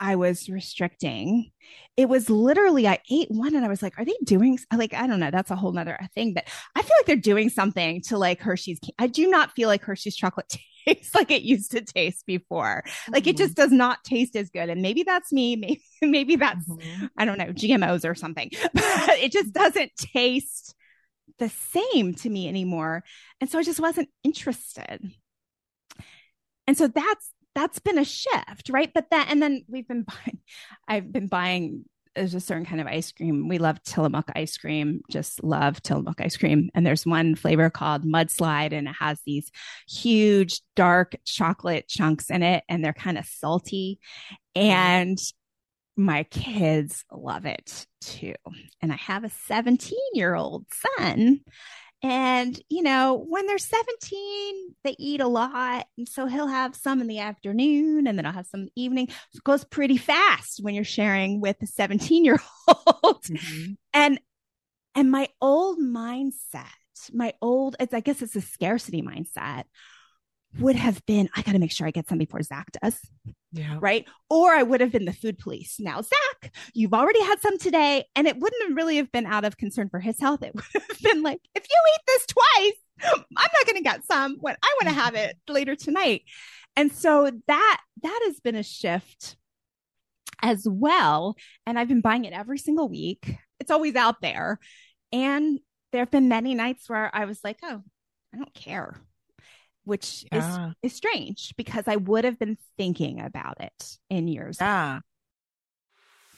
I 0.01 0.15
was 0.15 0.49
restricting. 0.49 1.51
It 1.95 2.09
was 2.09 2.27
literally, 2.27 2.87
I 2.87 2.97
ate 3.11 3.29
one 3.29 3.55
and 3.55 3.63
I 3.63 3.67
was 3.67 3.83
like, 3.83 3.99
are 3.99 4.03
they 4.03 4.15
doing 4.23 4.57
like, 4.75 4.95
I 4.95 5.05
don't 5.05 5.19
know. 5.19 5.29
That's 5.29 5.51
a 5.51 5.55
whole 5.55 5.71
nother 5.71 5.99
thing, 6.15 6.33
but 6.33 6.45
I 6.75 6.81
feel 6.81 6.95
like 6.99 7.05
they're 7.05 7.15
doing 7.15 7.49
something 7.49 8.01
to 8.07 8.17
like 8.17 8.41
Hershey's. 8.41 8.79
I 8.97 9.05
do 9.05 9.29
not 9.29 9.51
feel 9.51 9.69
like 9.69 9.83
Hershey's 9.83 10.15
chocolate 10.15 10.57
tastes 10.87 11.13
like 11.13 11.29
it 11.29 11.43
used 11.43 11.71
to 11.71 11.81
taste 11.81 12.25
before. 12.25 12.83
Like 13.11 13.23
mm-hmm. 13.23 13.29
it 13.29 13.37
just 13.37 13.55
does 13.55 13.71
not 13.71 14.03
taste 14.03 14.35
as 14.35 14.49
good. 14.49 14.69
And 14.69 14.81
maybe 14.81 15.03
that's 15.03 15.31
me. 15.31 15.55
Maybe, 15.55 15.81
maybe 16.01 16.35
that's, 16.35 16.67
mm-hmm. 16.67 17.05
I 17.15 17.25
don't 17.25 17.37
know, 17.37 17.53
GMOs 17.53 18.03
or 18.03 18.15
something, 18.15 18.49
but 18.73 19.19
it 19.19 19.31
just 19.31 19.53
doesn't 19.53 19.91
taste 19.97 20.73
the 21.37 21.49
same 21.49 22.15
to 22.15 22.29
me 22.29 22.47
anymore. 22.47 23.03
And 23.39 23.51
so 23.51 23.59
I 23.59 23.63
just 23.63 23.79
wasn't 23.79 24.09
interested. 24.23 25.11
And 26.65 26.75
so 26.75 26.87
that's 26.87 27.31
that's 27.55 27.79
been 27.79 27.99
a 27.99 28.05
shift, 28.05 28.69
right? 28.69 28.91
But 28.93 29.09
that, 29.11 29.27
and 29.29 29.41
then 29.41 29.63
we've 29.67 29.87
been 29.87 30.03
buying, 30.07 30.39
I've 30.87 31.11
been 31.11 31.27
buying 31.27 31.85
there's 32.15 32.33
a 32.33 32.41
certain 32.41 32.65
kind 32.65 32.81
of 32.81 32.87
ice 32.87 33.11
cream. 33.11 33.47
We 33.47 33.57
love 33.57 33.81
Tillamook 33.83 34.29
ice 34.35 34.57
cream, 34.57 35.01
just 35.09 35.43
love 35.43 35.81
Tillamook 35.81 36.19
ice 36.19 36.35
cream. 36.35 36.69
And 36.73 36.85
there's 36.85 37.05
one 37.05 37.35
flavor 37.35 37.69
called 37.69 38.03
Mudslide, 38.03 38.73
and 38.73 38.87
it 38.87 38.95
has 38.99 39.21
these 39.25 39.49
huge 39.87 40.61
dark 40.75 41.15
chocolate 41.25 41.87
chunks 41.87 42.29
in 42.29 42.43
it, 42.43 42.63
and 42.67 42.83
they're 42.83 42.93
kind 42.93 43.17
of 43.17 43.25
salty. 43.25 43.99
Mm-hmm. 44.55 44.61
And 44.61 45.17
my 45.95 46.23
kids 46.23 47.05
love 47.11 47.45
it 47.45 47.85
too. 48.01 48.35
And 48.81 48.91
I 48.91 48.97
have 48.97 49.23
a 49.23 49.29
17 49.29 49.97
year 50.13 50.35
old 50.35 50.65
son 50.97 51.41
and, 52.03 52.59
you 52.69 52.81
know, 52.81 53.23
when 53.27 53.45
they're 53.45 53.59
17, 53.59 54.75
they 54.83 54.95
eat 54.97 55.21
a 55.21 55.27
lot. 55.27 55.85
And 55.97 56.09
so 56.09 56.25
he'll 56.25 56.47
have 56.47 56.75
some 56.75 56.99
in 56.99 57.07
the 57.07 57.19
afternoon 57.19 58.07
and 58.07 58.17
then 58.17 58.25
I'll 58.25 58.33
have 58.33 58.47
some 58.47 58.61
in 58.61 58.65
the 58.67 58.81
evening. 58.81 59.07
So 59.09 59.37
it 59.37 59.43
goes 59.43 59.63
pretty 59.63 59.97
fast 59.97 60.59
when 60.63 60.73
you're 60.73 60.83
sharing 60.83 61.41
with 61.41 61.57
a 61.61 61.67
17 61.67 62.25
year 62.25 62.39
old. 62.67 63.23
Mm-hmm. 63.23 63.73
And, 63.93 64.21
and 64.95 65.11
my 65.11 65.27
old 65.41 65.79
mindset, 65.79 66.65
my 67.13 67.33
old, 67.41 67.75
it's, 67.77 67.93
I 67.93 67.99
guess 67.99 68.21
it's 68.21 68.37
a 68.37 68.41
scarcity 68.41 69.01
mindset 69.01 69.65
would 70.59 70.75
have 70.75 71.05
been, 71.05 71.29
I 71.35 71.41
got 71.41 71.53
to 71.53 71.59
make 71.59 71.71
sure 71.71 71.87
I 71.87 71.91
get 71.91 72.09
some 72.09 72.17
before 72.17 72.41
Zach 72.41 72.69
does. 72.81 72.99
Yeah. 73.51 73.77
Right. 73.79 74.05
Or 74.29 74.51
I 74.51 74.63
would 74.63 74.81
have 74.81 74.91
been 74.91 75.05
the 75.05 75.13
food 75.13 75.37
police. 75.37 75.77
Now, 75.79 76.01
Zach, 76.01 76.53
you've 76.73 76.93
already 76.93 77.21
had 77.21 77.39
some 77.41 77.57
today. 77.57 78.05
And 78.15 78.27
it 78.27 78.37
wouldn't 78.37 78.63
have 78.67 78.75
really 78.75 78.97
have 78.97 79.11
been 79.11 79.25
out 79.25 79.45
of 79.45 79.57
concern 79.57 79.89
for 79.89 79.99
his 79.99 80.19
health. 80.19 80.43
It 80.43 80.53
would 80.55 80.63
have 80.73 81.01
been 81.01 81.23
like, 81.23 81.39
if 81.55 81.65
you 81.69 81.77
eat 81.93 82.01
this 82.07 82.25
twice, 82.27 83.13
I'm 83.37 83.49
not 83.53 83.65
going 83.65 83.77
to 83.77 83.83
get 83.83 84.05
some 84.05 84.37
when 84.39 84.55
I 84.61 84.75
want 84.81 84.95
to 84.95 85.01
have 85.01 85.15
it 85.15 85.37
later 85.47 85.75
tonight. 85.75 86.23
And 86.75 86.91
so 86.91 87.31
that, 87.47 87.81
that 88.03 88.19
has 88.25 88.39
been 88.39 88.55
a 88.55 88.63
shift 88.63 89.35
as 90.41 90.65
well. 90.69 91.35
And 91.65 91.77
I've 91.77 91.87
been 91.87 92.01
buying 92.01 92.25
it 92.25 92.33
every 92.33 92.57
single 92.57 92.89
week. 92.89 93.35
It's 93.59 93.71
always 93.71 93.95
out 93.95 94.21
there. 94.21 94.59
And 95.11 95.59
there 95.91 96.01
have 96.01 96.11
been 96.11 96.29
many 96.29 96.55
nights 96.55 96.89
where 96.89 97.13
I 97.13 97.25
was 97.25 97.39
like, 97.43 97.57
oh, 97.63 97.81
I 98.33 98.37
don't 98.37 98.53
care 98.53 98.95
which 99.83 100.25
yeah. 100.31 100.37
is 100.37 100.43
ah. 100.47 100.73
is 100.83 100.93
strange 100.93 101.53
because 101.57 101.87
I 101.87 101.95
would 101.95 102.23
have 102.23 102.39
been 102.39 102.57
thinking 102.77 103.21
about 103.21 103.59
it 103.59 103.97
in 104.09 104.27
years. 104.27 104.57
Yeah. 104.59 104.99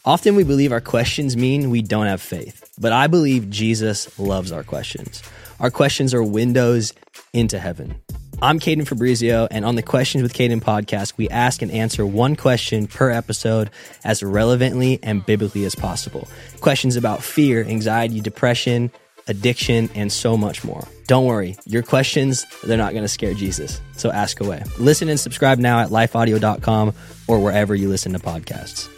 Often 0.06 0.36
we 0.36 0.44
believe 0.44 0.74
our 0.74 0.82
questions 0.82 1.38
mean 1.38 1.70
we 1.70 1.82
don't 1.82 2.08
have 2.08 2.22
faith, 2.22 2.70
but 2.78 2.92
I 2.92 3.08
believe 3.08 3.50
Jesus 3.50 4.20
loves 4.20 4.52
our 4.52 4.64
questions. 4.64 5.24
Our 5.62 5.72
questions 5.72 6.14
are 6.14 6.22
windows 6.22 6.94
into 7.32 7.58
heaven. 7.58 8.02
I'm 8.42 8.60
Caden 8.60 8.86
Fabrizio, 8.86 9.48
and 9.50 9.64
on 9.64 9.76
the 9.76 9.82
Questions 9.82 10.22
with 10.22 10.34
Caden 10.34 10.62
podcast, 10.62 11.16
we 11.16 11.30
ask 11.30 11.62
and 11.62 11.72
answer 11.72 12.06
one 12.06 12.36
question 12.36 12.88
per 12.88 13.10
episode 13.10 13.70
as 14.04 14.22
relevantly 14.22 15.00
and 15.02 15.26
biblically 15.26 15.64
as 15.64 15.76
possible. 15.76 16.28
Questions 16.60 16.98
about 16.98 17.24
fear, 17.24 17.64
anxiety, 17.64 18.20
depression, 18.20 18.92
addiction, 19.28 19.90
and 19.96 20.12
so 20.12 20.38
much 20.38 20.64
more. 20.64 20.88
Don't 21.08 21.26
worry, 21.26 21.56
your 21.66 21.84
questions, 21.84 22.46
they're 22.64 22.78
not 22.78 22.94
going 22.94 23.04
to 23.04 23.10
scare 23.10 23.34
Jesus. 23.34 23.82
So 23.98 24.12
ask 24.12 24.40
away. 24.40 24.64
Listen 24.80 25.10
and 25.10 25.20
subscribe 25.20 25.60
now 25.60 25.80
at 25.80 25.90
lifeaudio.com 25.90 26.94
or 27.28 27.40
wherever 27.40 27.76
you 27.76 27.90
listen 27.90 28.14
to 28.14 28.20
podcasts. 28.20 28.90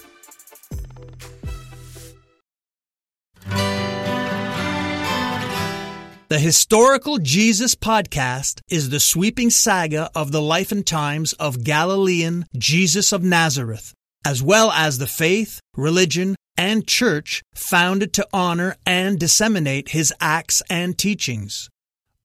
The 6.28 6.40
Historical 6.40 7.20
Jesus 7.20 7.76
Podcast 7.76 8.60
is 8.68 8.90
the 8.90 9.00
sweeping 9.00 9.52
saga 9.52 10.10
of 10.16 10.32
the 10.32 10.42
life 10.42 10.72
and 10.72 10.86
times 10.86 11.34
of 11.34 11.64
Galilean 11.64 12.46
Jesus 12.58 13.12
of 13.12 13.24
Nazareth, 13.24 13.94
as 14.26 14.42
well 14.42 14.72
as 14.72 14.98
the 14.98 15.06
faith, 15.06 15.60
religion, 15.78 16.36
and 16.58 16.88
church 16.88 17.44
founded 17.54 18.14
to 18.14 18.28
honor 18.34 18.76
and 18.86 19.20
disseminate 19.20 19.90
his 19.90 20.14
acts 20.20 20.62
and 20.70 20.98
teachings. 20.98 21.70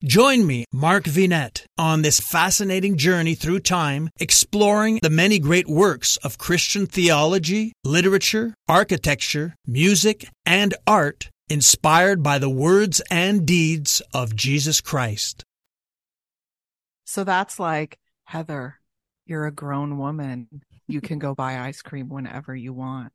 Join 0.03 0.47
me, 0.47 0.65
Mark 0.73 1.05
Vinet, 1.05 1.67
on 1.77 2.01
this 2.01 2.21
fascinating 2.21 2.97
journey 2.97 3.35
through 3.35 3.61
time, 3.61 4.09
exploring 4.19 4.99
the 5.03 5.11
many 5.11 5.39
great 5.39 5.69
works 5.69 6.17
of 6.19 6.39
Christian 6.39 6.87
theology, 6.87 7.75
literature, 7.85 8.55
architecture, 8.67 9.55
music, 9.67 10.27
and 10.47 10.75
art 10.87 11.29
inspired 11.51 12.23
by 12.23 12.39
the 12.39 12.49
words 12.49 13.03
and 13.11 13.47
deeds 13.47 14.01
of 14.15 14.35
Jesus 14.35 14.81
Christ. 14.81 15.45
So 17.05 17.25
that's 17.25 17.59
like, 17.59 17.99
Heather, 18.25 18.77
you're 19.27 19.47
a 19.47 19.53
grown 19.53 19.99
woman. 19.99 20.49
You 20.87 21.01
can 21.01 21.19
go 21.19 21.35
buy 21.35 21.59
ice 21.59 21.83
cream 21.83 22.09
whenever 22.09 22.55
you 22.57 22.73
want. 22.73 23.13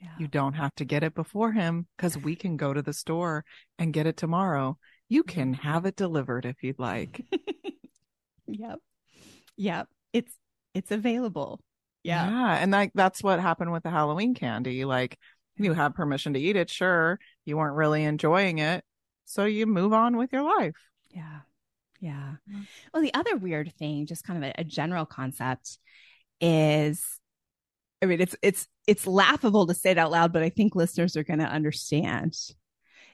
Yeah. 0.00 0.08
You 0.18 0.28
don't 0.28 0.54
have 0.54 0.74
to 0.76 0.84
get 0.84 1.02
it 1.02 1.14
before 1.14 1.52
him 1.52 1.86
because 1.96 2.16
we 2.16 2.36
can 2.36 2.56
go 2.56 2.72
to 2.72 2.82
the 2.82 2.92
store 2.92 3.44
and 3.78 3.92
get 3.92 4.06
it 4.06 4.16
tomorrow. 4.16 4.78
You 5.08 5.24
mm-hmm. 5.24 5.34
can 5.34 5.54
have 5.54 5.86
it 5.86 5.96
delivered 5.96 6.44
if 6.46 6.62
you'd 6.62 6.78
like. 6.78 7.24
yep. 8.46 8.78
Yep. 9.56 9.88
It's 10.12 10.32
it's 10.74 10.90
available. 10.92 11.60
Yeah. 12.04 12.30
Yeah. 12.30 12.58
And 12.60 12.70
like 12.70 12.92
that's 12.94 13.22
what 13.22 13.40
happened 13.40 13.72
with 13.72 13.82
the 13.82 13.90
Halloween 13.90 14.34
candy. 14.34 14.84
Like 14.84 15.18
you 15.56 15.72
have 15.72 15.94
permission 15.94 16.34
to 16.34 16.40
eat 16.40 16.56
it, 16.56 16.70
sure. 16.70 17.18
You 17.44 17.56
weren't 17.56 17.76
really 17.76 18.04
enjoying 18.04 18.58
it. 18.58 18.84
So 19.24 19.44
you 19.44 19.66
move 19.66 19.92
on 19.92 20.16
with 20.16 20.32
your 20.32 20.42
life. 20.42 20.76
Yeah. 21.10 21.40
Yeah. 22.00 22.34
Mm-hmm. 22.48 22.62
Well, 22.94 23.02
the 23.02 23.14
other 23.14 23.36
weird 23.36 23.72
thing, 23.74 24.06
just 24.06 24.24
kind 24.24 24.42
of 24.42 24.50
a, 24.50 24.60
a 24.60 24.64
general 24.64 25.04
concept, 25.04 25.78
is 26.40 27.18
I 28.00 28.06
mean, 28.06 28.20
it's 28.20 28.36
it's 28.42 28.68
it's 28.86 29.06
laughable 29.06 29.66
to 29.66 29.74
say 29.74 29.90
it 29.90 29.98
out 29.98 30.10
loud, 30.10 30.32
but 30.32 30.42
I 30.42 30.50
think 30.50 30.74
listeners 30.74 31.16
are 31.16 31.24
going 31.24 31.40
to 31.40 31.46
understand. 31.46 32.34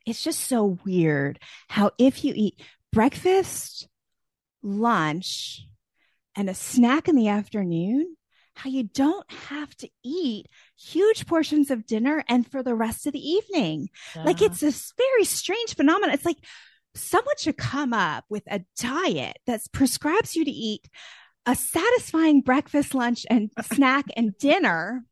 It's 0.06 0.22
just 0.22 0.40
so 0.40 0.78
weird 0.84 1.38
how 1.68 1.92
if 1.98 2.24
you 2.24 2.34
eat 2.36 2.60
breakfast, 2.92 3.88
lunch, 4.62 5.66
and 6.36 6.50
a 6.50 6.54
snack 6.54 7.08
in 7.08 7.16
the 7.16 7.28
afternoon, 7.28 8.16
how 8.54 8.70
you 8.70 8.84
don't 8.84 9.30
have 9.32 9.74
to 9.76 9.88
eat 10.04 10.46
huge 10.78 11.26
portions 11.26 11.70
of 11.70 11.86
dinner 11.86 12.22
and 12.28 12.50
for 12.50 12.62
the 12.62 12.74
rest 12.74 13.06
of 13.06 13.12
the 13.12 13.26
evening. 13.26 13.88
Yeah. 14.14 14.24
Like 14.24 14.42
it's 14.42 14.60
this 14.60 14.92
very 14.96 15.24
strange 15.24 15.74
phenomenon. 15.74 16.14
It's 16.14 16.26
like 16.26 16.38
someone 16.94 17.34
should 17.38 17.56
come 17.56 17.92
up 17.92 18.24
with 18.28 18.44
a 18.48 18.60
diet 18.78 19.38
that 19.46 19.60
prescribes 19.72 20.36
you 20.36 20.44
to 20.44 20.50
eat 20.50 20.88
a 21.46 21.54
satisfying 21.54 22.40
breakfast, 22.40 22.94
lunch, 22.94 23.26
and 23.30 23.50
snack 23.62 24.06
and 24.16 24.36
dinner 24.38 25.04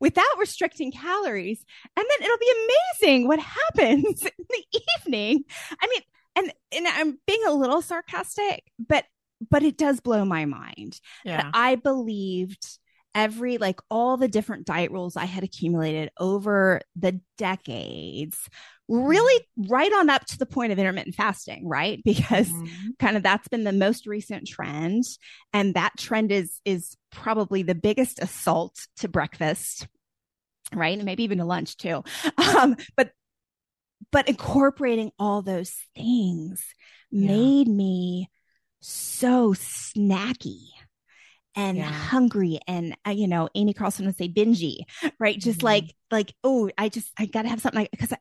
without 0.00 0.38
restricting 0.38 0.92
calories. 0.92 1.64
And 1.96 2.06
then 2.08 2.26
it'll 2.26 2.38
be 2.38 2.68
amazing 3.02 3.28
what 3.28 3.40
happens 3.40 4.22
in 4.38 4.44
the 4.48 4.80
evening. 5.00 5.44
I 5.80 5.86
mean, 5.86 6.00
and, 6.36 6.52
and 6.72 6.88
I'm 6.88 7.18
being 7.26 7.44
a 7.46 7.52
little 7.52 7.82
sarcastic, 7.82 8.64
but 8.78 9.04
but 9.50 9.62
it 9.62 9.76
does 9.76 10.00
blow 10.00 10.24
my 10.24 10.46
mind. 10.46 11.00
Yeah. 11.24 11.50
I 11.52 11.74
believed 11.74 12.78
every 13.14 13.58
like 13.58 13.80
all 13.90 14.16
the 14.16 14.28
different 14.28 14.66
diet 14.66 14.90
rules 14.90 15.16
I 15.16 15.24
had 15.24 15.44
accumulated 15.44 16.10
over 16.18 16.80
the 16.96 17.20
decades, 17.38 18.48
really 18.88 19.46
right 19.56 19.92
on 19.92 20.10
up 20.10 20.24
to 20.26 20.38
the 20.38 20.46
point 20.46 20.72
of 20.72 20.78
intermittent 20.78 21.14
fasting, 21.14 21.68
right? 21.68 22.02
Because 22.14 22.48
mm-hmm. 22.48 22.90
kind 22.98 23.16
of 23.16 23.22
that's 23.22 23.48
been 23.48 23.64
the 23.64 23.72
most 23.72 24.06
recent 24.06 24.46
trend. 24.46 25.04
And 25.52 25.74
that 25.74 25.92
trend 25.98 26.32
is 26.32 26.60
is 26.64 26.96
probably 27.10 27.62
the 27.62 27.74
biggest 27.74 28.20
assault 28.20 28.86
to 28.98 29.08
breakfast, 29.08 29.86
right? 30.72 30.96
And 30.96 31.04
maybe 31.04 31.24
even 31.24 31.38
to 31.38 31.44
lunch 31.44 31.76
too. 31.76 32.02
Um, 32.56 32.76
but 32.96 33.10
but 34.12 34.28
incorporating 34.28 35.10
all 35.18 35.42
those 35.42 35.74
things 35.96 36.64
yeah. 37.10 37.28
made 37.28 37.66
me 37.66 38.30
so 38.80 39.54
snacky 39.54 40.68
and 41.54 41.78
yeah. 41.78 41.84
hungry 41.84 42.58
and 42.66 42.96
uh, 43.06 43.10
you 43.10 43.28
know 43.28 43.48
amy 43.54 43.72
carlson 43.72 44.06
would 44.06 44.16
say 44.16 44.28
bingy 44.28 44.78
right 45.18 45.38
just 45.38 45.58
mm-hmm. 45.58 45.66
like 45.66 45.94
like 46.10 46.34
oh 46.44 46.70
i 46.78 46.88
just 46.88 47.10
i 47.18 47.26
gotta 47.26 47.48
have 47.48 47.60
something 47.60 47.86
because 47.90 48.10
like, 48.10 48.20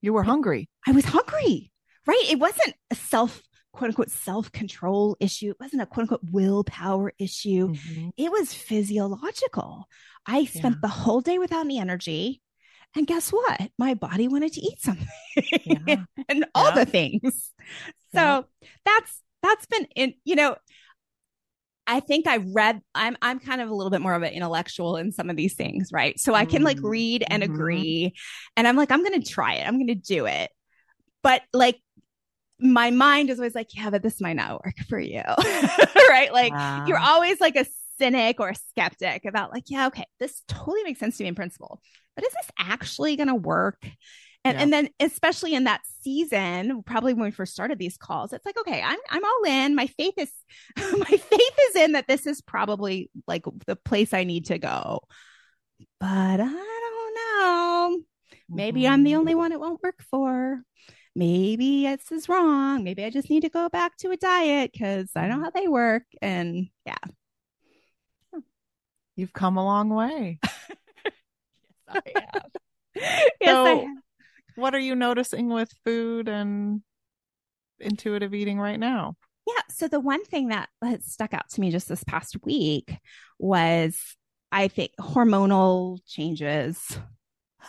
you 0.00 0.12
were 0.12 0.22
hungry 0.22 0.68
i 0.86 0.92
was 0.92 1.04
hungry 1.04 1.70
right 2.06 2.24
it 2.28 2.38
wasn't 2.38 2.74
a 2.90 2.94
self 2.94 3.42
quote 3.72 3.88
unquote 3.88 4.10
self 4.10 4.50
control 4.52 5.16
issue 5.20 5.50
it 5.50 5.56
wasn't 5.60 5.80
a 5.80 5.86
quote 5.86 6.04
unquote 6.04 6.24
willpower 6.30 7.12
issue 7.18 7.68
mm-hmm. 7.68 8.08
it 8.16 8.30
was 8.30 8.54
physiological 8.54 9.86
i 10.26 10.44
spent 10.44 10.76
yeah. 10.76 10.80
the 10.82 10.88
whole 10.88 11.20
day 11.20 11.38
without 11.38 11.64
any 11.64 11.78
energy 11.78 12.40
and 12.96 13.06
guess 13.06 13.30
what? 13.30 13.70
My 13.78 13.94
body 13.94 14.28
wanted 14.28 14.54
to 14.54 14.60
eat 14.60 14.80
something 14.80 15.06
yeah. 15.86 16.04
and 16.28 16.46
all 16.54 16.70
yeah. 16.70 16.74
the 16.74 16.86
things. 16.86 17.52
So 18.14 18.46
that's 18.84 19.22
that's 19.42 19.66
been 19.66 19.86
in, 19.94 20.14
you 20.24 20.36
know, 20.36 20.56
I 21.88 22.00
think 22.00 22.26
I 22.26 22.36
read 22.36 22.82
I'm 22.94 23.16
I'm 23.22 23.40
kind 23.40 23.62
of 23.62 23.70
a 23.70 23.74
little 23.74 23.90
bit 23.90 24.02
more 24.02 24.14
of 24.14 24.22
an 24.22 24.32
intellectual 24.32 24.96
in 24.96 25.10
some 25.10 25.30
of 25.30 25.36
these 25.36 25.54
things, 25.54 25.88
right? 25.90 26.20
So 26.20 26.34
I 26.34 26.44
can 26.44 26.62
like 26.62 26.76
mm-hmm. 26.76 26.86
read 26.86 27.24
and 27.26 27.42
mm-hmm. 27.42 27.54
agree 27.54 28.14
and 28.56 28.68
I'm 28.68 28.76
like 28.76 28.92
I'm 28.92 29.02
going 29.02 29.20
to 29.20 29.28
try 29.28 29.54
it. 29.54 29.66
I'm 29.66 29.76
going 29.76 29.88
to 29.88 29.94
do 29.94 30.26
it. 30.26 30.50
But 31.22 31.42
like 31.54 31.80
my 32.60 32.90
mind 32.90 33.30
is 33.30 33.38
always 33.38 33.54
like, 33.54 33.68
yeah, 33.74 33.88
but 33.88 34.02
this 34.02 34.20
might 34.20 34.36
not 34.36 34.62
work 34.64 34.76
for 34.88 35.00
you. 35.00 35.22
right? 36.08 36.32
Like 36.32 36.52
you're 36.86 36.98
always 36.98 37.40
like 37.40 37.56
a 37.56 37.64
cynic 37.98 38.38
or 38.38 38.50
a 38.50 38.54
skeptic 38.54 39.24
about 39.24 39.52
like, 39.52 39.64
yeah, 39.68 39.86
okay, 39.86 40.04
this 40.20 40.42
totally 40.46 40.82
makes 40.84 41.00
sense 41.00 41.16
to 41.16 41.24
me 41.24 41.28
in 41.28 41.34
principle, 41.34 41.80
but 42.14 42.24
is 42.24 42.32
this 42.34 42.50
actually 42.58 43.16
going 43.16 43.28
to 43.28 43.34
work? 43.34 43.82
And, 44.48 44.56
yeah. 44.56 44.62
and 44.62 44.72
then 44.72 44.88
especially 45.00 45.54
in 45.54 45.64
that 45.64 45.82
season, 46.02 46.82
probably 46.84 47.14
when 47.14 47.24
we 47.24 47.30
first 47.30 47.52
started 47.52 47.78
these 47.78 47.96
calls, 47.96 48.32
it's 48.32 48.46
like, 48.46 48.58
okay, 48.58 48.82
I'm, 48.82 48.98
I'm 49.10 49.24
all 49.24 49.42
in. 49.46 49.74
My 49.74 49.86
faith 49.86 50.14
is, 50.16 50.32
my 50.76 51.04
faith 51.04 51.58
is 51.70 51.76
in 51.76 51.92
that 51.92 52.08
this 52.08 52.26
is 52.26 52.40
probably 52.40 53.10
like 53.26 53.44
the 53.66 53.76
place 53.76 54.12
I 54.14 54.24
need 54.24 54.46
to 54.46 54.58
go. 54.58 55.00
But 56.00 56.40
I 56.40 56.80
don't 56.80 57.14
know. 57.14 57.98
Maybe 58.48 58.82
mm-hmm. 58.82 58.92
I'm 58.92 59.04
the 59.04 59.16
only 59.16 59.34
one 59.34 59.52
it 59.52 59.60
won't 59.60 59.82
work 59.82 60.02
for. 60.10 60.62
Maybe 61.14 61.84
this 61.84 62.12
is 62.12 62.28
wrong. 62.28 62.84
Maybe 62.84 63.04
I 63.04 63.10
just 63.10 63.30
need 63.30 63.42
to 63.42 63.48
go 63.48 63.68
back 63.68 63.96
to 63.98 64.10
a 64.10 64.16
diet 64.16 64.72
because 64.72 65.10
I 65.16 65.26
know 65.28 65.40
how 65.40 65.50
they 65.50 65.66
work. 65.66 66.04
And 66.22 66.68
yeah, 66.86 66.96
You've 69.18 69.32
come 69.32 69.56
a 69.56 69.64
long 69.64 69.88
way. 69.88 70.38
yes, 70.44 71.12
I 71.88 72.00
have. 72.14 72.42
yes, 72.94 73.50
so, 73.50 73.64
I 73.64 73.74
have. 73.74 73.96
What 74.58 74.74
are 74.74 74.80
you 74.80 74.96
noticing 74.96 75.48
with 75.50 75.70
food 75.84 76.28
and 76.28 76.82
intuitive 77.78 78.34
eating 78.34 78.58
right 78.58 78.78
now? 78.78 79.14
Yeah. 79.46 79.62
So 79.70 79.86
the 79.86 80.00
one 80.00 80.24
thing 80.24 80.48
that 80.48 80.68
has 80.82 81.06
stuck 81.06 81.32
out 81.32 81.48
to 81.50 81.60
me 81.60 81.70
just 81.70 81.88
this 81.88 82.02
past 82.02 82.36
week 82.44 82.96
was 83.38 84.16
I 84.50 84.66
think 84.66 84.92
hormonal 85.00 86.00
changes, 86.08 86.98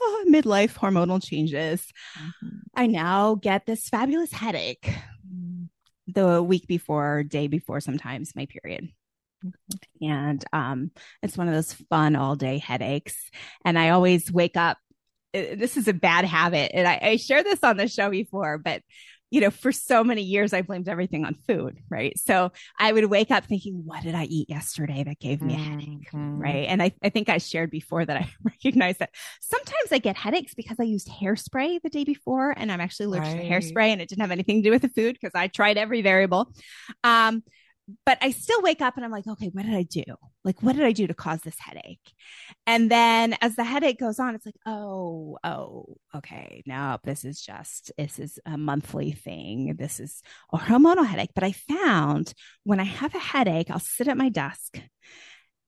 oh, 0.01 0.25
midlife 0.29 0.73
hormonal 0.73 1.23
changes. 1.23 1.85
Mm-hmm. 2.17 2.57
I 2.73 2.87
now 2.87 3.35
get 3.35 3.65
this 3.65 3.87
fabulous 3.87 4.31
headache 4.31 4.91
the 6.07 6.41
week 6.41 6.65
before, 6.67 7.21
day 7.23 7.47
before, 7.47 7.81
sometimes 7.81 8.35
my 8.35 8.47
period. 8.47 8.89
And 10.01 10.43
um, 10.51 10.91
it's 11.21 11.37
one 11.37 11.47
of 11.47 11.53
those 11.53 11.73
fun 11.73 12.15
all 12.15 12.35
day 12.35 12.57
headaches. 12.57 13.15
And 13.63 13.77
I 13.77 13.89
always 13.89 14.31
wake 14.31 14.57
up. 14.57 14.77
This 15.33 15.77
is 15.77 15.87
a 15.87 15.93
bad 15.93 16.25
habit. 16.25 16.71
And 16.73 16.87
I, 16.87 16.99
I 17.01 17.15
shared 17.17 17.45
this 17.45 17.63
on 17.63 17.77
the 17.77 17.87
show 17.87 18.09
before, 18.09 18.57
but 18.57 18.81
you 19.31 19.41
know, 19.41 19.51
for 19.51 19.71
so 19.71 20.03
many 20.03 20.23
years, 20.23 20.53
I 20.53 20.63
blamed 20.63 20.89
everything 20.89 21.23
on 21.23 21.35
food, 21.47 21.77
right? 21.87 22.17
So 22.17 22.51
I 22.79 22.91
would 22.91 23.05
wake 23.05 23.29
up 23.29 23.45
thinking, 23.45 23.83
what 23.85 24.01
did 24.01 24.15
I 24.15 24.23
eat 24.23 24.49
yesterday 24.49 25.03
that 25.03 25.19
gave 25.19 25.41
me 25.41 25.53
a 25.53 25.57
headache, 25.57 26.11
mm-hmm. 26.11 26.39
right? 26.39 26.65
And 26.67 26.81
I, 26.81 26.93
I 27.03 27.09
think 27.09 27.29
I 27.29 27.37
shared 27.37 27.69
before 27.69 28.03
that 28.03 28.17
I 28.17 28.29
recognize 28.43 28.97
that 28.97 29.11
sometimes 29.39 29.91
I 29.91 29.99
get 29.99 30.17
headaches 30.17 30.55
because 30.55 30.77
I 30.79 30.83
used 30.83 31.09
hairspray 31.09 31.79
the 31.81 31.89
day 31.89 32.05
before 32.05 32.55
and 32.57 32.71
I'm 32.71 32.81
actually 32.81 33.05
allergic 33.05 33.35
right. 33.35 33.41
to 33.41 33.49
hairspray 33.49 33.89
and 33.89 34.01
it 34.01 34.09
didn't 34.09 34.21
have 34.21 34.31
anything 34.31 34.63
to 34.63 34.69
do 34.69 34.71
with 34.71 34.81
the 34.81 34.89
food 34.89 35.17
because 35.19 35.35
I 35.35 35.47
tried 35.47 35.77
every 35.77 36.01
variable. 36.01 36.51
Um, 37.03 37.43
but 38.05 38.17
I 38.21 38.31
still 38.31 38.61
wake 38.61 38.81
up 38.81 38.95
and 38.95 39.05
I'm 39.05 39.11
like, 39.11 39.27
okay, 39.27 39.49
what 39.53 39.65
did 39.65 39.75
I 39.75 39.83
do? 39.83 40.03
Like, 40.43 40.61
what 40.61 40.75
did 40.75 40.85
I 40.85 40.91
do 40.91 41.07
to 41.07 41.13
cause 41.13 41.41
this 41.41 41.59
headache? 41.59 42.13
And 42.67 42.89
then 42.89 43.35
as 43.41 43.55
the 43.55 43.63
headache 43.63 43.99
goes 43.99 44.19
on, 44.19 44.35
it's 44.35 44.45
like, 44.45 44.57
oh, 44.65 45.37
oh, 45.43 45.97
okay, 46.15 46.63
no, 46.65 46.97
this 47.03 47.25
is 47.25 47.41
just, 47.41 47.91
this 47.97 48.19
is 48.19 48.39
a 48.45 48.57
monthly 48.57 49.11
thing. 49.11 49.75
This 49.77 49.99
is 49.99 50.21
a 50.53 50.57
hormonal 50.57 51.05
headache. 51.05 51.31
But 51.33 51.43
I 51.43 51.51
found 51.51 52.33
when 52.63 52.79
I 52.79 52.83
have 52.83 53.15
a 53.15 53.19
headache, 53.19 53.71
I'll 53.71 53.79
sit 53.79 54.07
at 54.07 54.17
my 54.17 54.29
desk 54.29 54.79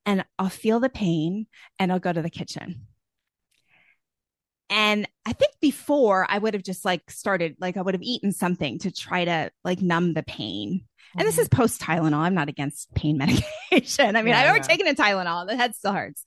and 0.06 0.26
I'll 0.38 0.50
feel 0.50 0.80
the 0.80 0.90
pain 0.90 1.48
and 1.80 1.92
I'll 1.92 2.00
go 2.00 2.14
to 2.14 2.22
the 2.22 2.30
kitchen. 2.30 2.88
And 4.70 5.06
I 5.26 5.34
think 5.34 5.52
before 5.62 6.26
I 6.30 6.38
would 6.38 6.54
have 6.54 6.64
just 6.64 6.86
like 6.86 7.12
started, 7.12 7.58
like 7.60 7.76
I 7.76 7.82
would 7.82 7.94
have 7.94 8.02
eaten 8.02 8.32
something 8.32 8.80
to 8.80 8.92
try 8.92 9.26
to 9.26 9.52
like 9.66 9.82
numb 9.82 10.14
the 10.14 10.24
pain 10.24 10.86
and 11.18 11.28
this 11.28 11.36
mm-hmm. 11.36 11.42
is 11.42 11.50
post 11.50 11.82
Tylenol. 11.82 12.20
I'm 12.20 12.34
not 12.34 12.50
against 12.50 12.94
pain 12.94 13.18
medication. 13.72 14.16
I 14.16 14.22
mean, 14.22 14.30
yeah, 14.30 14.42
I've 14.42 14.50
already 14.50 14.66
yeah. 14.68 14.76
taken 14.76 14.88
a 14.88 14.94
Tylenol. 14.94 15.48
The 15.48 15.56
head 15.56 15.76
still 15.76 15.94
hurts. 15.94 16.26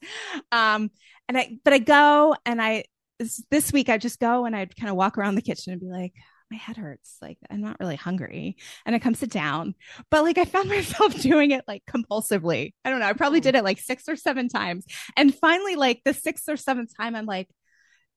Um, 0.52 0.90
and 1.28 1.38
I, 1.38 1.58
but 1.64 1.72
I 1.72 1.78
go 1.78 2.36
and 2.44 2.60
I, 2.60 2.84
this, 3.18 3.42
this 3.50 3.72
week 3.72 3.88
I 3.88 3.98
just 3.98 4.18
go 4.18 4.44
and 4.44 4.54
I'd 4.54 4.76
kind 4.76 4.90
of 4.90 4.96
walk 4.96 5.16
around 5.16 5.36
the 5.36 5.42
kitchen 5.42 5.72
and 5.72 5.80
be 5.80 5.88
like, 5.88 6.12
my 6.50 6.56
head 6.56 6.76
hurts. 6.76 7.16
Like 7.20 7.38
I'm 7.50 7.60
not 7.60 7.78
really 7.80 7.96
hungry. 7.96 8.56
And 8.86 8.94
I 8.94 8.98
come 8.98 9.14
sit 9.14 9.30
down. 9.30 9.74
But 10.10 10.24
like 10.24 10.38
I 10.38 10.44
found 10.44 10.68
myself 10.68 11.14
doing 11.20 11.50
it 11.50 11.64
like 11.66 11.82
compulsively. 11.86 12.74
I 12.84 12.90
don't 12.90 13.00
know. 13.00 13.06
I 13.06 13.12
probably 13.12 13.40
mm. 13.40 13.44
did 13.44 13.54
it 13.54 13.64
like 13.64 13.78
six 13.78 14.08
or 14.08 14.16
seven 14.16 14.48
times. 14.48 14.84
And 15.16 15.34
finally, 15.34 15.76
like 15.76 16.02
the 16.04 16.14
sixth 16.14 16.48
or 16.48 16.56
seventh 16.56 16.96
time, 16.96 17.16
I'm 17.16 17.26
like, 17.26 17.48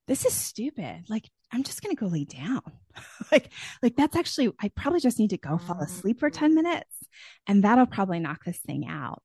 this 0.07 0.25
is 0.25 0.33
stupid. 0.33 1.05
Like 1.09 1.29
I'm 1.51 1.63
just 1.63 1.81
going 1.81 1.95
to 1.95 1.99
go 1.99 2.07
lay 2.07 2.25
down. 2.25 2.61
like, 3.31 3.51
like 3.81 3.95
that's 3.95 4.15
actually, 4.15 4.51
I 4.59 4.69
probably 4.69 4.99
just 4.99 5.19
need 5.19 5.31
to 5.31 5.37
go 5.37 5.57
fall 5.57 5.79
asleep 5.79 6.19
for 6.19 6.29
10 6.29 6.55
minutes 6.55 6.93
and 7.47 7.63
that'll 7.63 7.85
probably 7.85 8.19
knock 8.19 8.43
this 8.45 8.59
thing 8.59 8.87
out. 8.87 9.21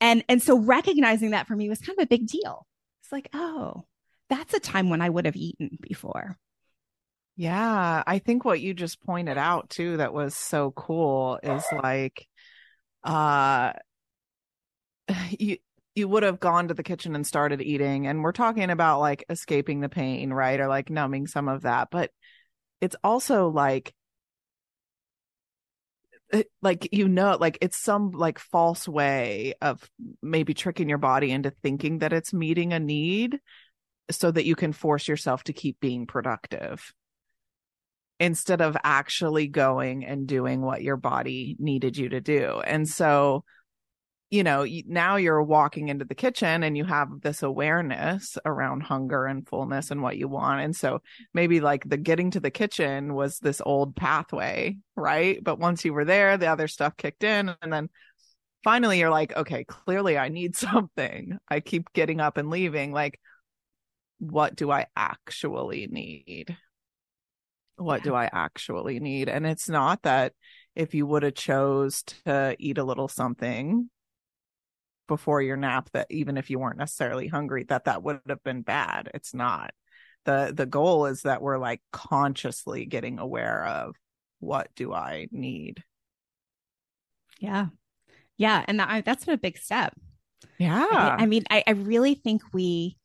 And, 0.00 0.24
and 0.28 0.42
so 0.42 0.58
recognizing 0.58 1.30
that 1.30 1.46
for 1.46 1.54
me 1.54 1.68
was 1.68 1.80
kind 1.80 1.98
of 1.98 2.04
a 2.04 2.08
big 2.08 2.26
deal. 2.26 2.66
It's 3.02 3.12
like, 3.12 3.28
oh, 3.32 3.84
that's 4.28 4.54
a 4.54 4.60
time 4.60 4.88
when 4.88 5.02
I 5.02 5.08
would 5.08 5.26
have 5.26 5.36
eaten 5.36 5.78
before. 5.80 6.36
Yeah. 7.36 8.02
I 8.06 8.18
think 8.18 8.44
what 8.44 8.60
you 8.60 8.74
just 8.74 9.02
pointed 9.02 9.38
out 9.38 9.70
too, 9.70 9.98
that 9.98 10.12
was 10.12 10.34
so 10.34 10.70
cool 10.72 11.38
is 11.42 11.64
like, 11.72 12.26
uh, 13.04 13.72
you, 15.38 15.58
you 15.94 16.08
would 16.08 16.22
have 16.22 16.40
gone 16.40 16.68
to 16.68 16.74
the 16.74 16.82
kitchen 16.82 17.14
and 17.14 17.26
started 17.26 17.60
eating 17.60 18.06
and 18.06 18.22
we're 18.22 18.32
talking 18.32 18.70
about 18.70 19.00
like 19.00 19.24
escaping 19.28 19.80
the 19.80 19.88
pain 19.88 20.32
right 20.32 20.60
or 20.60 20.68
like 20.68 20.88
numbing 20.88 21.26
some 21.26 21.48
of 21.48 21.62
that 21.62 21.88
but 21.90 22.10
it's 22.80 22.96
also 23.04 23.48
like 23.48 23.94
eh, 26.32 26.44
like 26.62 26.88
you 26.92 27.08
know 27.08 27.36
like 27.40 27.58
it's 27.60 27.76
some 27.76 28.10
like 28.10 28.38
false 28.38 28.88
way 28.88 29.54
of 29.60 29.88
maybe 30.22 30.54
tricking 30.54 30.88
your 30.88 30.98
body 30.98 31.30
into 31.30 31.50
thinking 31.50 31.98
that 31.98 32.12
it's 32.12 32.32
meeting 32.32 32.72
a 32.72 32.80
need 32.80 33.38
so 34.10 34.30
that 34.30 34.44
you 34.44 34.56
can 34.56 34.72
force 34.72 35.06
yourself 35.08 35.44
to 35.44 35.52
keep 35.52 35.78
being 35.80 36.06
productive 36.06 36.92
instead 38.18 38.60
of 38.60 38.76
actually 38.84 39.48
going 39.48 40.04
and 40.04 40.26
doing 40.26 40.60
what 40.60 40.82
your 40.82 40.98
body 40.98 41.56
needed 41.58 41.96
you 41.96 42.10
to 42.10 42.20
do. 42.20 42.60
And 42.60 42.86
so 42.86 43.44
you 44.30 44.44
know, 44.44 44.64
now 44.86 45.16
you're 45.16 45.42
walking 45.42 45.88
into 45.88 46.04
the 46.04 46.14
kitchen 46.14 46.62
and 46.62 46.76
you 46.76 46.84
have 46.84 47.20
this 47.20 47.42
awareness 47.42 48.38
around 48.44 48.84
hunger 48.84 49.26
and 49.26 49.46
fullness 49.46 49.90
and 49.90 50.02
what 50.02 50.16
you 50.16 50.28
want. 50.28 50.60
And 50.60 50.74
so 50.74 51.02
maybe 51.34 51.60
like 51.60 51.88
the 51.88 51.96
getting 51.96 52.30
to 52.30 52.40
the 52.40 52.50
kitchen 52.50 53.14
was 53.14 53.40
this 53.40 53.60
old 53.64 53.96
pathway, 53.96 54.76
right? 54.94 55.42
But 55.42 55.58
once 55.58 55.84
you 55.84 55.92
were 55.92 56.04
there, 56.04 56.36
the 56.36 56.46
other 56.46 56.68
stuff 56.68 56.96
kicked 56.96 57.24
in. 57.24 57.52
And 57.60 57.72
then 57.72 57.90
finally 58.62 59.00
you're 59.00 59.10
like, 59.10 59.36
okay, 59.36 59.64
clearly 59.64 60.16
I 60.16 60.28
need 60.28 60.54
something. 60.56 61.36
I 61.48 61.58
keep 61.58 61.92
getting 61.92 62.20
up 62.20 62.36
and 62.36 62.50
leaving. 62.50 62.92
Like, 62.92 63.18
what 64.20 64.54
do 64.54 64.70
I 64.70 64.86
actually 64.94 65.88
need? 65.88 66.56
What 67.74 68.04
do 68.04 68.14
I 68.14 68.30
actually 68.32 69.00
need? 69.00 69.28
And 69.28 69.44
it's 69.44 69.68
not 69.68 70.02
that 70.02 70.34
if 70.76 70.94
you 70.94 71.04
would 71.04 71.24
have 71.24 71.34
chose 71.34 72.04
to 72.24 72.54
eat 72.60 72.78
a 72.78 72.84
little 72.84 73.08
something 73.08 73.90
before 75.10 75.42
your 75.42 75.56
nap 75.56 75.90
that 75.92 76.06
even 76.08 76.38
if 76.38 76.50
you 76.50 76.60
weren't 76.60 76.78
necessarily 76.78 77.26
hungry 77.26 77.64
that 77.64 77.86
that 77.86 78.00
would 78.04 78.20
have 78.28 78.44
been 78.44 78.62
bad. 78.62 79.10
It's 79.12 79.34
not. 79.34 79.72
The 80.24 80.52
the 80.54 80.66
goal 80.66 81.06
is 81.06 81.22
that 81.22 81.42
we're 81.42 81.58
like 81.58 81.82
consciously 81.90 82.86
getting 82.86 83.18
aware 83.18 83.64
of 83.66 83.96
what 84.38 84.68
do 84.76 84.92
i 84.92 85.26
need. 85.32 85.82
Yeah. 87.40 87.66
Yeah 88.36 88.64
and 88.68 88.78
that, 88.78 89.04
that's 89.04 89.24
been 89.24 89.34
a 89.34 89.38
big 89.38 89.58
step. 89.58 89.94
Yeah. 90.58 90.86
I, 90.88 91.24
I 91.24 91.26
mean 91.26 91.42
I, 91.50 91.64
I 91.66 91.72
really 91.72 92.14
think 92.14 92.42
we 92.52 92.96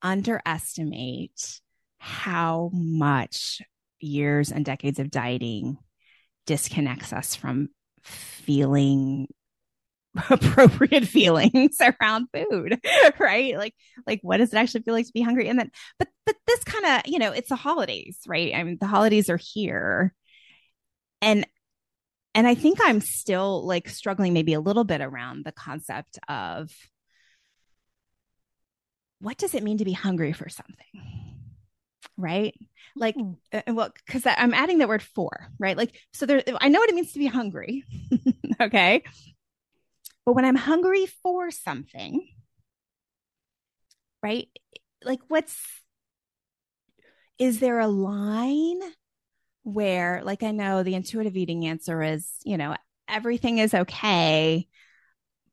underestimate 0.00 1.60
how 1.98 2.70
much 2.72 3.60
years 4.00 4.50
and 4.50 4.64
decades 4.64 4.98
of 4.98 5.10
dieting 5.10 5.76
disconnects 6.46 7.12
us 7.12 7.34
from 7.34 7.68
feeling 8.02 9.26
appropriate 10.30 11.06
feelings 11.06 11.78
around 12.00 12.28
food 12.32 12.80
right? 13.18 13.56
Like 13.56 13.74
like 14.06 14.20
what 14.22 14.38
does 14.38 14.52
it 14.52 14.56
actually 14.56 14.82
feel 14.82 14.94
like 14.94 15.06
to 15.06 15.12
be 15.12 15.22
hungry? 15.22 15.48
And 15.48 15.58
then 15.58 15.70
but 15.98 16.08
but 16.24 16.36
this 16.46 16.64
kind 16.64 16.84
of 16.86 17.10
you 17.10 17.18
know 17.18 17.32
it's 17.32 17.48
the 17.48 17.56
holidays 17.56 18.18
right? 18.26 18.54
I 18.54 18.62
mean 18.62 18.78
the 18.80 18.86
holidays 18.86 19.28
are 19.30 19.40
here. 19.40 20.14
And 21.22 21.46
and 22.34 22.46
i 22.46 22.54
think 22.54 22.78
i'm 22.82 23.00
still 23.00 23.66
like 23.66 23.88
struggling 23.88 24.34
maybe 24.34 24.52
a 24.52 24.60
little 24.60 24.84
bit 24.84 25.00
around 25.00 25.44
the 25.44 25.52
concept 25.52 26.18
of 26.28 26.70
what 29.20 29.38
does 29.38 29.54
it 29.54 29.62
mean 29.62 29.78
to 29.78 29.86
be 29.86 29.92
hungry 29.92 30.32
for 30.32 30.48
something 30.48 31.16
right? 32.18 32.54
Like 32.94 33.14
hmm. 33.14 33.32
uh, 33.52 33.62
well 33.68 33.90
because 34.06 34.22
i'm 34.26 34.54
adding 34.54 34.78
that 34.78 34.88
word 34.88 35.02
for 35.02 35.48
right? 35.58 35.76
Like 35.76 35.98
so 36.12 36.26
there 36.26 36.42
i 36.60 36.68
know 36.68 36.80
what 36.80 36.88
it 36.88 36.94
means 36.94 37.12
to 37.12 37.18
be 37.18 37.26
hungry 37.26 37.84
okay 38.60 39.02
but 40.26 40.34
when 40.34 40.44
I'm 40.44 40.56
hungry 40.56 41.06
for 41.06 41.50
something, 41.52 42.28
right? 44.22 44.48
Like, 45.04 45.20
what's, 45.28 45.56
is 47.38 47.60
there 47.60 47.78
a 47.78 47.86
line 47.86 48.80
where, 49.62 50.20
like, 50.24 50.42
I 50.42 50.50
know 50.50 50.82
the 50.82 50.96
intuitive 50.96 51.36
eating 51.36 51.66
answer 51.66 52.02
is, 52.02 52.28
you 52.44 52.58
know, 52.58 52.74
everything 53.08 53.58
is 53.58 53.72
okay. 53.72 54.66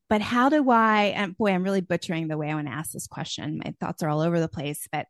But 0.10 0.22
how 0.22 0.50
do 0.50 0.70
I, 0.72 1.14
and 1.16 1.38
boy, 1.38 1.52
I'm 1.52 1.64
really 1.64 1.82
butchering 1.82 2.28
the 2.28 2.38
way 2.38 2.50
I 2.50 2.56
want 2.56 2.68
to 2.68 2.74
ask 2.74 2.92
this 2.92 3.08
question. 3.08 3.62
My 3.64 3.74
thoughts 3.80 4.02
are 4.02 4.10
all 4.10 4.22
over 4.22 4.40
the 4.40 4.48
place, 4.48 4.88
but 4.92 5.06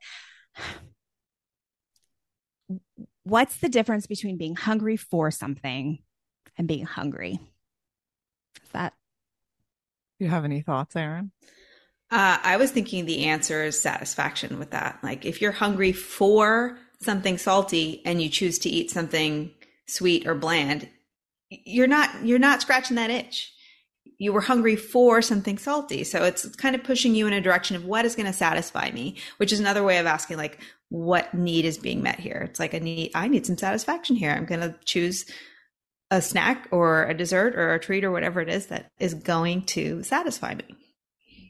what's 3.24 3.58
the 3.58 3.70
difference 3.70 4.08
between 4.08 4.38
being 4.38 4.56
hungry 4.56 4.98
for 4.98 5.32
something 5.32 6.00
and 6.58 6.68
being 6.68 6.86
hungry? 6.86 7.40
Is 8.64 8.70
that 8.74 8.94
you 10.24 10.30
have 10.30 10.46
any 10.46 10.62
thoughts, 10.62 10.96
Erin? 10.96 11.32
Uh, 12.12 12.38
I 12.44 12.58
was 12.58 12.72
thinking 12.72 13.06
the 13.06 13.26
answer 13.26 13.64
is 13.64 13.80
satisfaction 13.82 14.60
with 14.60 14.72
that. 14.72 15.00
Like 15.02 15.26
if 15.26 15.42
you're 15.42 15.52
hungry 15.52 15.94
for 15.94 16.78
something 17.02 17.38
salty 17.38 18.02
and 18.06 18.22
you 18.22 18.30
choose 18.30 18.60
to 18.60 18.70
eat 18.70 18.92
something 18.92 19.52
sweet 19.88 20.28
or 20.28 20.36
bland, 20.36 20.88
you're 21.50 21.88
not 21.88 22.24
you're 22.24 22.40
not 22.40 22.62
scratching 22.62 22.96
that 22.98 23.10
itch. 23.10 23.52
You 24.20 24.32
were 24.32 24.42
hungry 24.42 24.76
for 24.76 25.22
something 25.22 25.58
salty. 25.58 26.04
So 26.04 26.24
it's 26.24 26.46
kind 26.56 26.76
of 26.76 26.84
pushing 26.84 27.16
you 27.16 27.26
in 27.26 27.34
a 27.34 27.42
direction 27.42 27.76
of 27.76 27.86
what 27.86 28.06
is 28.06 28.16
going 28.16 28.28
to 28.28 28.34
satisfy 28.34 28.92
me, 28.92 29.18
which 29.38 29.52
is 29.52 29.60
another 29.60 29.84
way 29.84 29.98
of 29.98 30.06
asking 30.06 30.38
like 30.38 30.60
what 30.90 31.34
need 31.34 31.66
is 31.66 31.80
being 31.80 32.04
met 32.04 32.20
here. 32.20 32.48
It's 32.48 32.60
like 32.60 32.76
a 32.76 32.80
need 32.80 33.12
I 33.16 33.28
need 33.28 33.48
some 33.48 33.58
satisfaction 33.58 34.16
here. 34.16 34.32
I'm 34.32 34.46
going 34.46 34.62
to 34.62 34.76
choose 34.86 35.26
a 36.14 36.22
snack 36.22 36.68
or 36.70 37.06
a 37.06 37.14
dessert 37.16 37.56
or 37.56 37.74
a 37.74 37.80
treat 37.80 38.04
or 38.04 38.12
whatever 38.12 38.40
it 38.40 38.48
is 38.48 38.68
that 38.68 38.92
is 39.00 39.16
going 39.16 39.64
to 39.64 40.04
satisfy 40.04 40.54
me. 40.54 40.78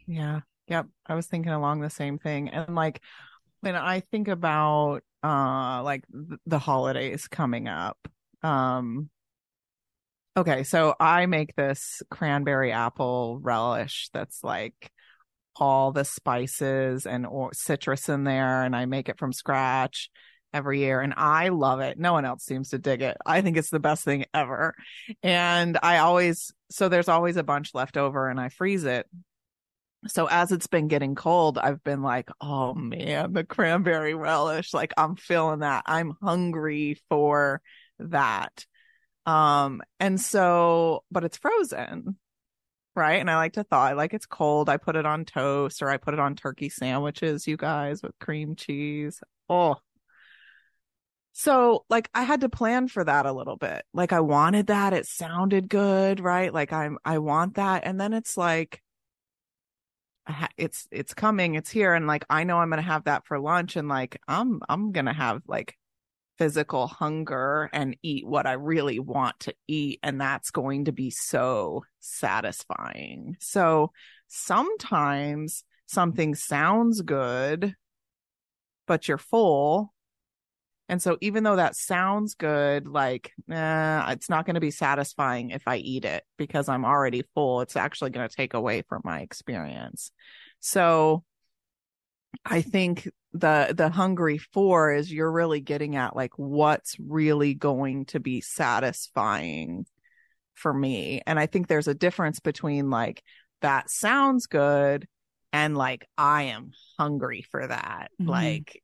Yeah. 0.07 0.39
Yep. 0.69 0.85
I 1.05 1.15
was 1.15 1.27
thinking 1.27 1.51
along 1.51 1.81
the 1.81 1.89
same 1.89 2.17
thing. 2.17 2.47
And 2.47 2.73
like 2.73 3.01
when 3.59 3.75
I 3.75 3.99
think 3.99 4.29
about 4.29 5.01
uh 5.21 5.83
like 5.83 6.05
th- 6.09 6.39
the 6.45 6.59
holidays 6.59 7.27
coming 7.27 7.67
up, 7.67 7.97
um 8.41 9.09
okay, 10.37 10.63
so 10.63 10.95
I 10.97 11.25
make 11.25 11.55
this 11.55 12.01
cranberry 12.09 12.71
apple 12.71 13.39
relish 13.41 14.09
that's 14.13 14.45
like 14.45 14.93
all 15.57 15.91
the 15.91 16.05
spices 16.05 17.05
and 17.05 17.27
or 17.27 17.51
citrus 17.53 18.07
in 18.07 18.23
there 18.23 18.63
and 18.63 18.77
I 18.77 18.85
make 18.85 19.09
it 19.09 19.19
from 19.19 19.33
scratch 19.33 20.09
every 20.53 20.79
year 20.79 21.01
and 21.01 21.13
I 21.17 21.49
love 21.49 21.79
it. 21.79 21.97
No 21.97 22.13
one 22.13 22.25
else 22.25 22.43
seems 22.43 22.69
to 22.69 22.77
dig 22.77 23.01
it. 23.01 23.17
I 23.25 23.41
think 23.41 23.57
it's 23.57 23.69
the 23.69 23.79
best 23.79 24.03
thing 24.03 24.25
ever. 24.33 24.75
And 25.21 25.77
I 25.81 25.97
always, 25.97 26.53
so 26.69 26.89
there's 26.89 27.09
always 27.09 27.37
a 27.37 27.43
bunch 27.43 27.73
left 27.73 27.97
over 27.97 28.29
and 28.29 28.39
I 28.39 28.49
freeze 28.49 28.83
it. 28.83 29.07
So 30.07 30.27
as 30.27 30.51
it's 30.51 30.67
been 30.67 30.89
getting 30.89 31.15
cold, 31.15 31.57
I've 31.57 31.83
been 31.83 32.01
like, 32.01 32.29
oh 32.41 32.73
man, 32.73 33.33
the 33.33 33.43
cranberry 33.43 34.13
relish. 34.13 34.73
Like 34.73 34.93
I'm 34.97 35.15
feeling 35.15 35.59
that. 35.59 35.83
I'm 35.87 36.13
hungry 36.21 36.99
for 37.09 37.61
that. 37.99 38.65
Um, 39.25 39.81
and 39.99 40.19
so, 40.19 41.03
but 41.09 41.23
it's 41.23 41.37
frozen. 41.37 42.17
Right. 42.95 43.19
And 43.19 43.31
I 43.31 43.37
like 43.37 43.53
to 43.53 43.63
thaw. 43.63 43.85
I 43.85 43.93
like 43.93 44.13
it's 44.13 44.27
cold. 44.27 44.69
I 44.69 44.77
put 44.77 44.95
it 44.95 45.05
on 45.05 45.25
toast 45.25 45.81
or 45.81 45.89
I 45.89 45.97
put 45.97 46.13
it 46.13 46.19
on 46.19 46.35
turkey 46.35 46.69
sandwiches, 46.69 47.47
you 47.47 47.57
guys, 47.57 48.03
with 48.03 48.19
cream 48.19 48.55
cheese. 48.55 49.19
Oh, 49.49 49.77
so 51.33 51.83
like 51.89 52.09
I 52.13 52.23
had 52.23 52.41
to 52.41 52.49
plan 52.49 52.87
for 52.87 53.03
that 53.03 53.25
a 53.25 53.33
little 53.33 53.57
bit. 53.57 53.83
Like 53.93 54.13
I 54.13 54.19
wanted 54.19 54.67
that. 54.67 54.93
It 54.93 55.07
sounded 55.07 55.67
good, 55.67 56.19
right? 56.19 56.53
Like 56.53 56.71
I'm, 56.71 56.99
I 57.03 57.17
want 57.17 57.55
that. 57.55 57.81
And 57.85 57.99
then 57.99 58.13
it's 58.13 58.37
like, 58.37 58.81
it's, 60.55 60.87
it's 60.91 61.13
coming, 61.13 61.55
it's 61.55 61.71
here. 61.71 61.93
And 61.95 62.07
like, 62.07 62.23
I 62.29 62.43
know 62.43 62.59
I'm 62.59 62.69
going 62.69 62.81
to 62.81 62.87
have 62.87 63.05
that 63.05 63.25
for 63.25 63.39
lunch 63.39 63.75
and 63.75 63.89
like, 63.89 64.21
I'm, 64.27 64.61
I'm 64.69 64.91
going 64.91 65.07
to 65.07 65.13
have 65.13 65.41
like 65.47 65.75
physical 66.37 66.87
hunger 66.87 67.69
and 67.73 67.97
eat 68.03 68.25
what 68.25 68.45
I 68.45 68.53
really 68.53 68.99
want 68.99 69.39
to 69.41 69.55
eat. 69.67 69.99
And 70.03 70.21
that's 70.21 70.51
going 70.51 70.85
to 70.85 70.91
be 70.91 71.09
so 71.09 71.83
satisfying. 71.99 73.37
So 73.39 73.91
sometimes 74.27 75.63
something 75.87 76.35
sounds 76.35 77.01
good, 77.01 77.75
but 78.87 79.07
you're 79.07 79.17
full 79.17 79.92
and 80.89 81.01
so 81.01 81.17
even 81.21 81.43
though 81.43 81.55
that 81.55 81.75
sounds 81.75 82.35
good, 82.35 82.87
like, 82.87 83.31
eh, 83.49 84.11
it's 84.11 84.29
not 84.29 84.45
going 84.45 84.55
to 84.55 84.59
be 84.59 84.71
satisfying 84.71 85.51
if 85.51 85.63
I 85.65 85.77
eat 85.77 86.03
it 86.03 86.23
because 86.37 86.67
I'm 86.67 86.85
already 86.85 87.23
full. 87.33 87.61
It's 87.61 87.77
actually 87.77 88.11
going 88.11 88.27
to 88.27 88.35
take 88.35 88.53
away 88.53 88.83
from 88.87 89.01
my 89.05 89.21
experience. 89.21 90.11
So 90.59 91.23
I 92.45 92.61
think 92.61 93.07
the 93.31 93.73
the 93.75 93.89
hungry 93.89 94.37
for 94.37 94.93
is 94.93 95.11
you're 95.11 95.31
really 95.31 95.61
getting 95.61 95.95
at 95.95 96.15
like 96.15 96.37
what's 96.37 96.97
really 96.99 97.53
going 97.53 98.05
to 98.07 98.19
be 98.19 98.41
satisfying 98.41 99.85
for 100.53 100.73
me. 100.73 101.21
And 101.25 101.39
I 101.39 101.45
think 101.45 101.67
there's 101.67 101.87
a 101.87 101.95
difference 101.95 102.39
between 102.39 102.89
like 102.89 103.23
that 103.61 103.89
sounds 103.89 104.47
good 104.47 105.07
and 105.53 105.77
like 105.77 106.05
I 106.17 106.43
am 106.43 106.71
hungry 106.99 107.45
for 107.49 107.65
that. 107.65 108.11
Mm-hmm. 108.19 108.29
Like 108.29 108.82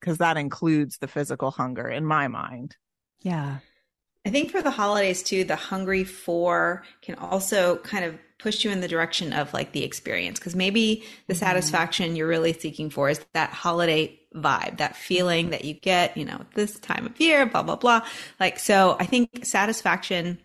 because 0.00 0.18
that 0.18 0.36
includes 0.36 0.98
the 0.98 1.08
physical 1.08 1.50
hunger 1.50 1.88
in 1.88 2.04
my 2.04 2.28
mind. 2.28 2.76
Yeah. 3.20 3.58
I 4.26 4.30
think 4.30 4.50
for 4.50 4.62
the 4.62 4.70
holidays 4.70 5.22
too, 5.22 5.44
the 5.44 5.56
hungry 5.56 6.04
for 6.04 6.84
can 7.02 7.14
also 7.16 7.76
kind 7.78 8.04
of 8.04 8.18
push 8.38 8.64
you 8.64 8.70
in 8.70 8.80
the 8.80 8.88
direction 8.88 9.32
of 9.32 9.52
like 9.52 9.72
the 9.72 9.84
experience 9.84 10.38
because 10.38 10.54
maybe 10.54 11.02
the 11.26 11.34
mm-hmm. 11.34 11.40
satisfaction 11.40 12.14
you're 12.14 12.28
really 12.28 12.52
seeking 12.52 12.90
for 12.90 13.08
is 13.08 13.20
that 13.34 13.50
holiday 13.50 14.18
vibe, 14.34 14.78
that 14.78 14.96
feeling 14.96 15.50
that 15.50 15.64
you 15.64 15.74
get, 15.74 16.16
you 16.16 16.24
know, 16.24 16.40
this 16.54 16.78
time 16.78 17.06
of 17.06 17.18
year, 17.20 17.46
blah, 17.46 17.62
blah, 17.62 17.76
blah. 17.76 18.06
Like, 18.38 18.58
so 18.58 18.96
I 19.00 19.06
think 19.06 19.44
satisfaction 19.44 20.38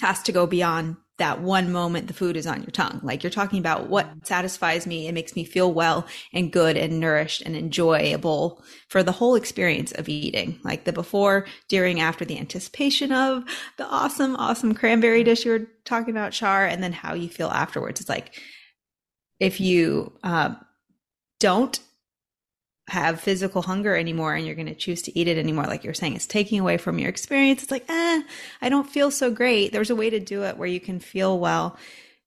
has 0.00 0.22
to 0.24 0.32
go 0.32 0.46
beyond 0.46 0.96
that 1.18 1.40
one 1.40 1.72
moment 1.72 2.08
the 2.08 2.14
food 2.14 2.36
is 2.36 2.46
on 2.46 2.62
your 2.62 2.70
tongue. 2.70 3.00
Like 3.02 3.22
you're 3.22 3.30
talking 3.30 3.58
about 3.58 3.88
what 3.88 4.08
satisfies 4.24 4.86
me 4.86 5.06
and 5.06 5.14
makes 5.14 5.34
me 5.34 5.44
feel 5.44 5.72
well 5.72 6.06
and 6.32 6.52
good 6.52 6.76
and 6.76 7.00
nourished 7.00 7.42
and 7.42 7.56
enjoyable 7.56 8.62
for 8.88 9.02
the 9.02 9.12
whole 9.12 9.34
experience 9.34 9.92
of 9.92 10.08
eating. 10.08 10.60
Like 10.62 10.84
the 10.84 10.92
before, 10.92 11.46
during, 11.68 12.00
after 12.00 12.24
the 12.24 12.38
anticipation 12.38 13.12
of 13.12 13.44
the 13.78 13.86
awesome, 13.86 14.36
awesome 14.36 14.74
cranberry 14.74 15.24
dish 15.24 15.44
you 15.44 15.52
were 15.52 15.66
talking 15.84 16.10
about, 16.10 16.32
Char, 16.32 16.66
and 16.66 16.82
then 16.82 16.92
how 16.92 17.14
you 17.14 17.28
feel 17.28 17.48
afterwards. 17.48 18.00
It's 18.00 18.10
like 18.10 18.40
if 19.40 19.60
you 19.60 20.12
uh, 20.22 20.54
don't 21.40 21.80
have 22.88 23.20
physical 23.20 23.62
hunger 23.62 23.96
anymore 23.96 24.34
and 24.34 24.46
you're 24.46 24.54
going 24.54 24.68
to 24.68 24.74
choose 24.74 25.02
to 25.02 25.18
eat 25.18 25.26
it 25.26 25.38
anymore 25.38 25.64
like 25.64 25.82
you're 25.82 25.94
saying 25.94 26.14
it's 26.14 26.26
taking 26.26 26.60
away 26.60 26.76
from 26.76 26.98
your 26.98 27.08
experience. 27.08 27.62
It's 27.62 27.72
like 27.72 27.88
eh 27.88 28.22
i 28.62 28.68
don't 28.68 28.88
feel 28.88 29.10
so 29.10 29.30
great. 29.30 29.72
There's 29.72 29.90
a 29.90 29.96
way 29.96 30.10
to 30.10 30.20
do 30.20 30.44
it 30.44 30.56
where 30.56 30.68
you 30.68 30.80
can 30.80 31.00
feel 31.00 31.38
well 31.38 31.76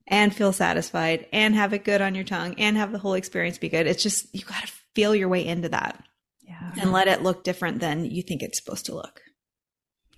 and 0.07 0.35
feel 0.35 0.51
satisfied 0.51 1.27
and 1.31 1.55
have 1.55 1.73
it 1.73 1.85
good 1.85 2.01
on 2.01 2.15
your 2.15 2.25
tongue 2.25 2.55
and 2.57 2.75
have 2.75 2.91
the 2.91 2.97
whole 2.97 3.13
experience 3.13 3.57
be 3.57 3.69
good. 3.69 3.87
It's 3.87 4.03
just 4.03 4.33
you 4.35 4.43
got 4.43 4.65
to 4.65 4.73
feel 4.95 5.15
your 5.15 5.29
way 5.29 5.45
into 5.45 5.69
that 5.69 6.03
yeah. 6.41 6.73
and 6.79 6.91
let 6.91 7.07
it 7.07 7.23
look 7.23 7.43
different 7.43 7.79
than 7.79 8.05
you 8.05 8.21
think 8.21 8.41
it's 8.41 8.57
supposed 8.57 8.87
to 8.87 8.95
look. 8.95 9.21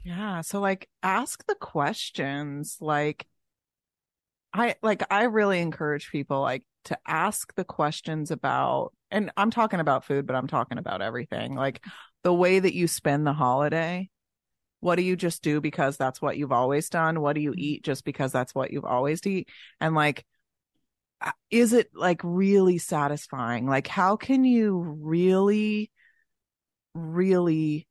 Yeah 0.04 0.42
so 0.42 0.60
like 0.60 0.90
ask 1.04 1.46
the 1.46 1.56
questions 1.56 2.78
like 2.82 3.28
I 4.54 4.76
like 4.82 5.04
I 5.12 5.26
really 5.26 5.60
encourage 5.60 6.12
people 6.12 6.42
like 6.42 6.64
to 6.86 6.98
ask 7.06 7.54
the 7.54 7.64
questions 7.64 8.32
about 8.32 8.94
and 9.12 9.32
I'm 9.38 9.52
talking 9.52 9.80
about 9.80 10.06
food, 10.06 10.26
but 10.26 10.36
I'm 10.36 10.48
talking 10.48 10.78
about 10.78 11.02
everything. 11.02 11.56
Like 11.56 11.84
the 12.24 12.34
way 12.34 12.60
that 12.60 12.74
you 12.76 12.88
spend 12.88 13.26
the 13.26 13.34
holiday. 13.34 14.10
What 14.80 14.96
do 14.96 15.04
you 15.04 15.16
just 15.16 15.44
do 15.44 15.62
because 15.62 15.96
that's 15.96 16.24
what 16.24 16.38
you've 16.38 16.52
always 16.52 16.90
done? 16.90 17.22
What 17.22 17.34
do 17.34 17.42
you 17.42 17.54
eat 17.56 17.84
just 17.84 18.04
because 18.04 18.32
that's 18.32 18.56
what 18.56 18.72
you've 18.72 18.84
always 18.86 19.26
eat? 19.28 19.48
And 19.80 19.94
like 19.94 20.26
uh, 21.22 21.32
is 21.52 21.74
it 21.74 21.92
like 21.94 22.20
really 22.24 22.80
satisfying? 22.80 23.68
Like 23.68 23.88
how 23.88 24.16
can 24.16 24.44
you 24.44 24.80
really 24.80 25.92
really 26.94 27.88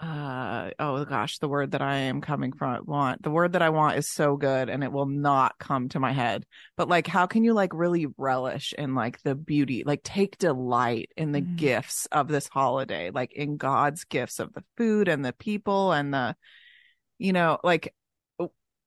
uh 0.00 0.70
oh 0.78 1.04
gosh 1.04 1.38
the 1.38 1.48
word 1.48 1.72
that 1.72 1.82
i 1.82 1.96
am 1.96 2.20
coming 2.20 2.52
from 2.52 2.84
want 2.86 3.20
the 3.22 3.30
word 3.30 3.52
that 3.52 3.62
i 3.62 3.68
want 3.70 3.96
is 3.96 4.08
so 4.08 4.36
good 4.36 4.68
and 4.68 4.84
it 4.84 4.92
will 4.92 5.06
not 5.06 5.58
come 5.58 5.88
to 5.88 5.98
my 5.98 6.12
head 6.12 6.44
but 6.76 6.88
like 6.88 7.06
how 7.06 7.26
can 7.26 7.42
you 7.42 7.52
like 7.52 7.72
really 7.74 8.06
relish 8.16 8.72
in 8.78 8.94
like 8.94 9.20
the 9.22 9.34
beauty 9.34 9.82
like 9.84 10.02
take 10.04 10.38
delight 10.38 11.10
in 11.16 11.32
the 11.32 11.40
Mhm. 11.40 11.56
gifts 11.56 12.06
of 12.12 12.28
this 12.28 12.46
holiday 12.46 13.10
like 13.10 13.32
in 13.32 13.56
god's 13.56 14.04
gifts 14.04 14.38
of 14.38 14.52
the 14.52 14.62
food 14.76 15.08
and 15.08 15.24
the 15.24 15.32
people 15.32 15.92
and 15.92 16.14
the 16.14 16.36
you 17.18 17.32
know 17.32 17.58
like 17.64 17.92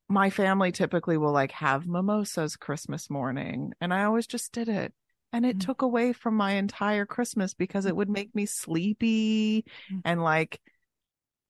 my 0.08 0.30
family 0.30 0.72
typically 0.72 1.18
will 1.18 1.32
like 1.32 1.52
have 1.52 1.88
mimosas 1.88 2.56
christmas 2.56 3.10
morning 3.10 3.74
and 3.82 3.94
i 3.94 4.04
always 4.04 4.28
just 4.28 4.52
did 4.52 4.70
it 4.70 4.94
and 5.34 5.46
it 5.46 5.58
Mhm. 5.58 5.62
took 5.62 5.82
away 5.82 6.14
from 6.14 6.36
my 6.36 6.54
entire 6.54 7.06
christmas 7.06 7.54
because 7.54 7.86
it 7.86 7.96
would 7.96 8.10
make 8.10 8.34
me 8.36 8.46
sleepy 8.46 9.66
Mhm. 9.92 10.02
and 10.06 10.22
like 10.24 10.60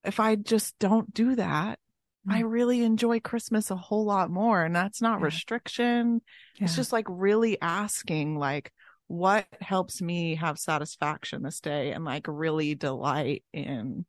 if 0.04 0.20
I 0.20 0.36
just 0.36 0.78
don't 0.80 1.14
do 1.14 1.36
that, 1.36 1.80
I 2.28 2.44
Mm. 2.44 2.52
really 2.52 2.84
enjoy 2.84 3.20
Christmas 3.20 3.72
a 3.72 3.76
whole 3.76 4.06
lot 4.06 4.30
more. 4.30 4.64
And 4.64 4.76
that's 4.76 5.02
not 5.02 5.20
Yeah. 5.20 5.26
restriction. 5.26 6.22
It's 6.60 6.76
just 6.76 6.94
like 6.94 7.08
really 7.10 7.60
asking, 7.62 8.38
like, 8.38 8.72
what 9.08 9.48
helps 9.60 10.02
me 10.02 10.36
have 10.36 10.58
satisfaction 10.60 11.42
this 11.44 11.60
day 11.60 11.92
and 11.92 12.06
like 12.06 12.26
really 12.28 12.76
delight 12.76 13.44
in 13.52 14.06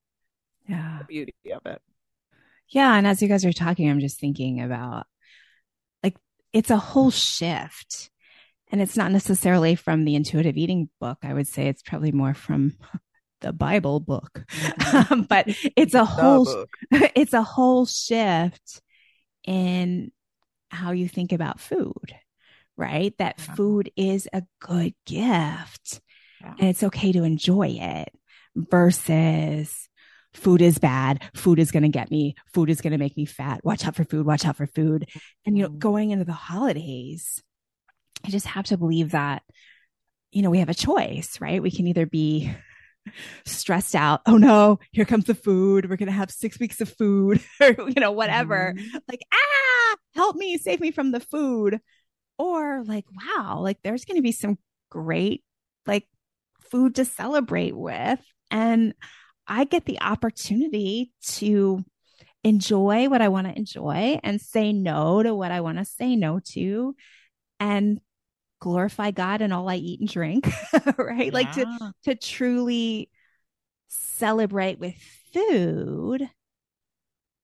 yeah. 0.68 0.98
the 1.00 1.04
beauty 1.04 1.34
of 1.52 1.66
it. 1.66 1.82
Yeah. 2.68 2.94
And 2.94 3.06
as 3.06 3.20
you 3.20 3.28
guys 3.28 3.44
are 3.44 3.52
talking, 3.52 3.90
I'm 3.90 4.00
just 4.00 4.20
thinking 4.20 4.60
about 4.60 5.06
like 6.04 6.16
it's 6.52 6.70
a 6.70 6.76
whole 6.76 7.10
shift. 7.10 8.10
And 8.70 8.80
it's 8.80 8.96
not 8.96 9.12
necessarily 9.12 9.74
from 9.74 10.04
the 10.04 10.14
intuitive 10.14 10.56
eating 10.56 10.88
book. 11.00 11.18
I 11.22 11.34
would 11.34 11.48
say 11.48 11.66
it's 11.68 11.82
probably 11.82 12.12
more 12.12 12.32
from 12.34 12.74
the 13.42 13.52
Bible 13.52 14.00
book. 14.00 14.44
Mhm. 14.50 15.26
but 15.28 15.46
it's 15.76 15.94
a 15.94 16.04
whole 16.04 16.66
it's 16.90 17.32
a 17.34 17.42
whole 17.42 17.84
shift 17.86 18.80
in 19.44 20.10
how 20.70 20.92
you 20.92 21.08
think 21.08 21.32
about 21.32 21.60
food, 21.60 22.14
right? 22.76 23.12
That 23.18 23.36
Yeah. 23.38 23.54
food 23.54 23.90
is 23.96 24.28
a 24.32 24.42
good 24.60 24.94
gift 25.06 26.00
Yeah. 26.40 26.54
and 26.58 26.68
it's 26.68 26.82
okay 26.82 27.12
to 27.12 27.24
enjoy 27.24 27.68
it 27.80 28.08
versus 28.56 29.88
food 30.32 30.62
is 30.62 30.78
bad. 30.78 31.22
Food 31.34 31.58
is 31.58 31.70
going 31.70 31.82
to 31.82 31.88
get 31.90 32.10
me. 32.10 32.34
Food 32.54 32.70
is 32.70 32.80
going 32.80 32.92
to 32.92 32.98
make 32.98 33.16
me 33.16 33.26
fat. 33.26 33.62
Watch 33.64 33.86
out 33.86 33.96
for 33.96 34.04
food. 34.04 34.24
Watch 34.24 34.46
out 34.46 34.56
for 34.56 34.66
food. 34.66 35.08
And, 35.44 35.56
you 35.58 35.64
know, 35.64 35.68
Mhm. 35.70 35.78
going 35.78 36.10
into 36.10 36.24
the 36.24 36.32
holidays, 36.32 37.42
I 38.24 38.30
just 38.30 38.46
have 38.46 38.64
to 38.66 38.78
believe 38.78 39.10
that, 39.10 39.42
you 40.30 40.40
know, 40.42 40.48
we 40.50 40.60
have 40.60 40.70
a 40.70 40.74
choice, 40.74 41.38
right? 41.40 41.62
We 41.62 41.70
can 41.70 41.86
either 41.86 42.06
be 42.06 42.50
stressed 43.46 43.94
out. 43.94 44.20
Oh 44.26 44.36
no, 44.36 44.78
here 44.92 45.04
comes 45.04 45.24
the 45.24 45.34
food. 45.34 45.88
We're 45.88 45.96
going 45.96 46.06
to 46.08 46.12
have 46.12 46.30
six 46.30 46.58
weeks 46.58 46.80
of 46.80 46.88
food 46.88 47.40
or, 47.60 47.88
you 47.88 48.00
know, 48.00 48.12
whatever. 48.12 48.74
Mhm. 48.76 49.00
Like, 49.08 49.20
ah, 49.32 49.96
help 50.14 50.36
me, 50.36 50.58
save 50.58 50.80
me 50.80 50.90
from 50.90 51.12
the 51.12 51.20
food. 51.20 51.80
Or 52.38 52.82
like, 52.84 53.04
wow, 53.10 53.60
like 53.60 53.78
there's 53.82 54.04
going 54.04 54.16
to 54.16 54.22
be 54.22 54.32
some 54.32 54.58
great, 54.90 55.44
like, 55.86 56.06
food 56.70 56.96
to 56.96 57.04
celebrate 57.04 57.76
with. 57.76 58.20
And 58.50 58.94
I 59.46 59.64
get 59.64 59.84
the 59.84 60.00
opportunity 60.00 61.12
to 61.34 61.84
enjoy 62.44 63.08
what 63.08 63.22
I 63.22 63.28
want 63.28 63.46
to 63.46 63.56
enjoy 63.56 64.18
and 64.22 64.40
say 64.40 64.72
no 64.72 65.22
to 65.22 65.34
what 65.34 65.52
I 65.52 65.60
want 65.60 65.78
to 65.78 65.84
say 65.84 66.16
no 66.16 66.40
to 66.52 66.94
and 67.60 68.00
glorify 68.62 69.10
God 69.10 69.42
in 69.42 69.50
all 69.50 69.68
I 69.68 69.74
eat 69.74 69.98
and 69.98 70.08
drink, 70.08 70.48
right? 70.96 71.32
Like 71.32 71.52
to 71.54 71.92
to 72.04 72.14
truly 72.14 73.10
celebrate 73.88 74.78
with 74.78 74.94
food. 75.34 76.22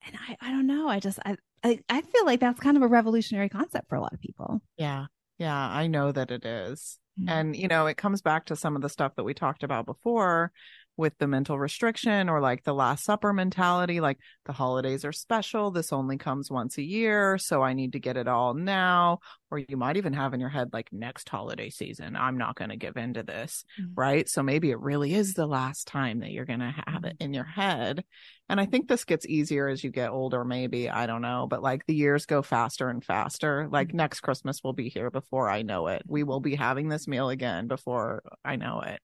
And 0.07 0.17
I, 0.29 0.37
I 0.41 0.51
don't 0.53 0.69
know. 0.69 0.89
I 0.89 1.01
just 1.01 1.19
I, 1.27 1.37
I 1.65 1.81
I 1.89 2.03
feel 2.03 2.25
like 2.25 2.39
that's 2.39 2.61
kind 2.61 2.77
of 2.77 2.85
a 2.85 2.89
revolutionary 2.89 3.49
concept 3.49 3.89
for 3.89 3.97
a 3.97 4.01
lot 4.01 4.15
of 4.15 4.21
people. 4.21 4.63
Yeah. 4.77 5.07
Yeah. 5.39 5.57
I 5.57 5.89
know 5.89 6.13
that 6.13 6.31
it 6.31 6.45
is. 6.45 6.99
Mm. 7.21 7.29
And, 7.29 7.57
you 7.57 7.67
know, 7.67 7.87
it 7.87 7.97
comes 7.97 8.23
back 8.23 8.47
to 8.47 8.57
some 8.57 8.77
of 8.77 8.83
the 8.83 8.89
stuff 8.89 9.17
that 9.17 9.25
we 9.25 9.35
talked 9.35 9.65
about 9.65 9.87
before 9.87 10.53
with 10.99 11.17
the 11.19 11.29
mental 11.29 11.59
restriction 11.59 12.29
or 12.29 12.41
like 12.41 12.65
the 12.65 12.75
Last 12.75 13.05
Supper 13.05 13.33
mentality. 13.33 14.01
Like 14.01 14.19
the 14.45 14.53
holidays 14.53 15.05
are 15.05 15.13
special. 15.13 15.71
This 15.71 15.93
only 15.93 16.19
comes 16.19 16.51
once 16.51 16.77
a 16.77 16.83
year. 16.83 17.39
So 17.39 17.63
I 17.63 17.73
need 17.73 17.93
to 17.93 18.01
get 18.01 18.17
it 18.17 18.29
all 18.29 18.53
now. 18.53 19.21
Or 19.51 19.59
you 19.59 19.79
might 19.79 19.97
even 19.97 20.13
have 20.13 20.35
in 20.35 20.41
your 20.41 20.51
head, 20.51 20.71
like 20.75 20.93
next 20.93 21.29
holiday 21.29 21.71
season, 21.71 22.17
I'm 22.17 22.37
not 22.37 22.57
going 22.57 22.69
to 22.69 22.77
give 22.77 22.99
in 22.99 23.15
to 23.15 23.23
this. 23.23 23.65
Mhm. 23.81 23.93
Right. 23.95 24.29
So 24.29 24.43
maybe 24.43 24.71
it 24.71 24.81
really 24.81 25.15
is 25.15 25.33
the 25.33 25.47
last 25.47 25.87
time 25.87 26.19
that 26.19 26.33
you're 26.33 26.45
going 26.45 26.59
to 26.59 26.75
have 26.87 27.05
it 27.05 27.17
in 27.21 27.33
your 27.33 27.45
head. 27.45 28.05
And 28.51 28.61
I 28.61 28.67
think 28.67 28.89
this 28.89 29.05
gets 29.05 29.27
easier 29.27 29.69
as 29.69 29.85
you 29.85 29.91
get 29.91 30.11
older, 30.11 30.45
maybe. 30.45 30.91
I 30.91 31.07
don't 31.07 31.23
know. 31.23 31.47
But 31.49 31.63
like 31.63 31.87
the 31.87 31.95
years 31.95 32.27
go 32.27 32.43
faster 32.43 32.89
and 32.89 33.05
faster. 33.05 33.69
Like 33.71 33.95
next 33.95 34.21
Christmas 34.21 34.63
will 34.65 34.73
be 34.73 34.89
here 34.89 35.11
before 35.11 35.49
I 35.49 35.63
know 35.63 35.87
it. 35.87 36.03
We 36.07 36.25
will 36.25 36.41
be 36.41 36.57
having 36.57 36.89
this 36.89 37.07
meal 37.07 37.29
again 37.29 37.69
before 37.69 38.23
I 38.45 38.57
know 38.57 38.81
it. 38.81 39.01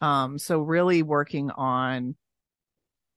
Um, 0.00 0.38
so 0.38 0.60
really 0.60 1.02
working 1.02 1.50
on 1.50 2.14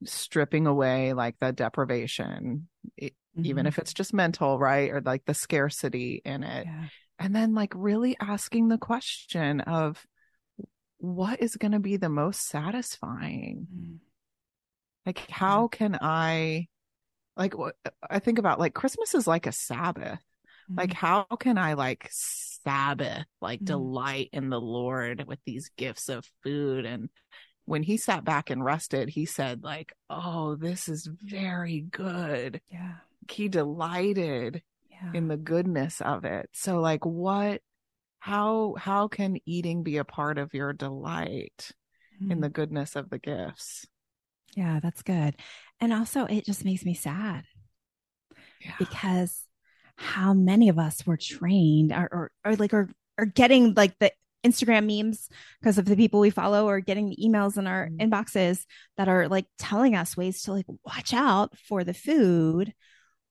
stripping 0.04 0.67
away 0.67 1.13
like 1.13 1.36
the 1.39 1.52
deprivation, 1.52 2.67
e- 2.98 3.12
even 3.36 3.65
Mhm. 3.65 3.67
if 3.67 3.78
it's 3.78 3.94
just 3.94 4.13
mental, 4.13 4.58
right? 4.58 4.89
Or 4.91 5.02
like 5.02 5.26
the 5.26 5.34
scarcity 5.34 6.22
in 6.26 6.44
it. 6.44 6.65
Yeah. 6.65 6.88
And 7.20 7.36
then 7.36 7.54
like 7.54 7.74
really 7.76 8.17
asking 8.20 8.70
the 8.70 8.80
question 8.80 9.62
of 9.62 10.06
what 10.98 11.41
is 11.41 11.56
going 11.56 11.72
to 11.72 11.80
be 11.80 11.98
the 11.98 12.10
most 12.10 12.48
satisfying? 12.48 13.67
Mm. 13.74 14.00
Like, 15.06 15.20
how 15.30 15.67
can 15.67 15.98
I, 16.00 16.67
like, 17.36 17.54
I 18.08 18.20
think 18.20 18.38
about 18.39 18.60
like 18.60 18.74
Christmas 18.74 19.15
is 19.15 19.28
like 19.28 19.48
a 19.48 19.52
Sabbath. 19.52 20.20
Like, 20.76 20.94
how 20.94 21.24
can 21.39 21.58
I 21.58 21.74
like 21.74 22.10
Sabbath, 22.63 23.26
like 23.41 23.62
Mhm. 23.62 23.65
delight 23.65 24.30
in 24.34 24.50
the 24.50 24.62
Lord 24.62 25.26
with 25.28 25.39
these 25.45 25.69
gifts 25.78 26.10
of 26.10 26.30
food? 26.43 26.86
And 26.86 27.10
when 27.65 27.84
he 27.84 27.97
sat 27.97 28.24
back 28.24 28.50
and 28.50 28.63
rested, 28.63 29.10
he 29.10 29.26
said, 29.26 29.63
like, 29.63 29.93
oh, 30.10 30.56
this 30.56 30.88
is 30.89 31.06
very 31.08 31.82
good. 31.82 32.62
yeah. 32.69 32.97
He 33.30 33.47
delighted 33.47 34.63
Yeah. 34.89 35.12
in 35.13 35.28
the 35.28 35.38
goodness 35.38 36.02
of 36.02 36.26
it. 36.26 36.50
So, 36.54 36.82
like, 36.82 37.06
what, 37.06 37.62
how, 38.19 38.76
how 38.78 39.08
can 39.08 39.38
eating 39.45 39.84
be 39.84 39.97
a 39.97 40.04
part 40.04 40.38
of 40.38 40.54
your 40.54 40.74
delight 40.74 41.71
in 42.19 42.38
Mm. 42.38 42.41
the 42.41 42.50
goodness 42.50 42.95
of 42.95 43.10
the 43.10 43.19
gifts? 43.19 43.88
Yeah, 44.56 44.80
that's 44.82 45.02
good. 45.02 45.36
And 45.80 45.93
also 45.93 46.26
it 46.26 46.45
just 46.45 46.65
makes 46.65 46.84
me 46.84 46.93
sad 46.93 47.45
Yeah. 48.60 48.74
because 48.78 49.45
how 50.02 50.34
many 50.34 50.70
of 50.70 50.80
us 50.80 51.06
were 51.06 51.18
trained 51.18 51.92
or 51.92 52.10
or, 52.12 52.32
or 52.46 52.56
like 52.56 52.74
are 52.74 52.90
are 53.18 53.26
getting 53.26 53.74
like 53.76 53.98
the 54.00 54.12
Instagram 54.44 54.88
memes 54.88 55.30
because 55.60 55.78
of 55.78 55.86
the 55.86 55.96
people 55.96 56.20
we 56.20 56.32
follow 56.32 56.68
or 56.68 56.80
getting 56.80 57.10
the 57.10 57.18
emails 57.24 57.58
in 57.58 57.68
our 57.68 57.90
Mhm. 57.90 58.10
inboxes 58.10 58.66
that 58.98 59.08
are 59.08 59.28
like 59.30 59.46
telling 59.60 59.96
us 59.96 60.18
ways 60.18 60.42
to 60.44 60.54
like 60.54 60.66
watch 60.86 61.14
out 61.14 61.56
for 61.68 61.84
the 61.84 61.94
food 61.94 62.74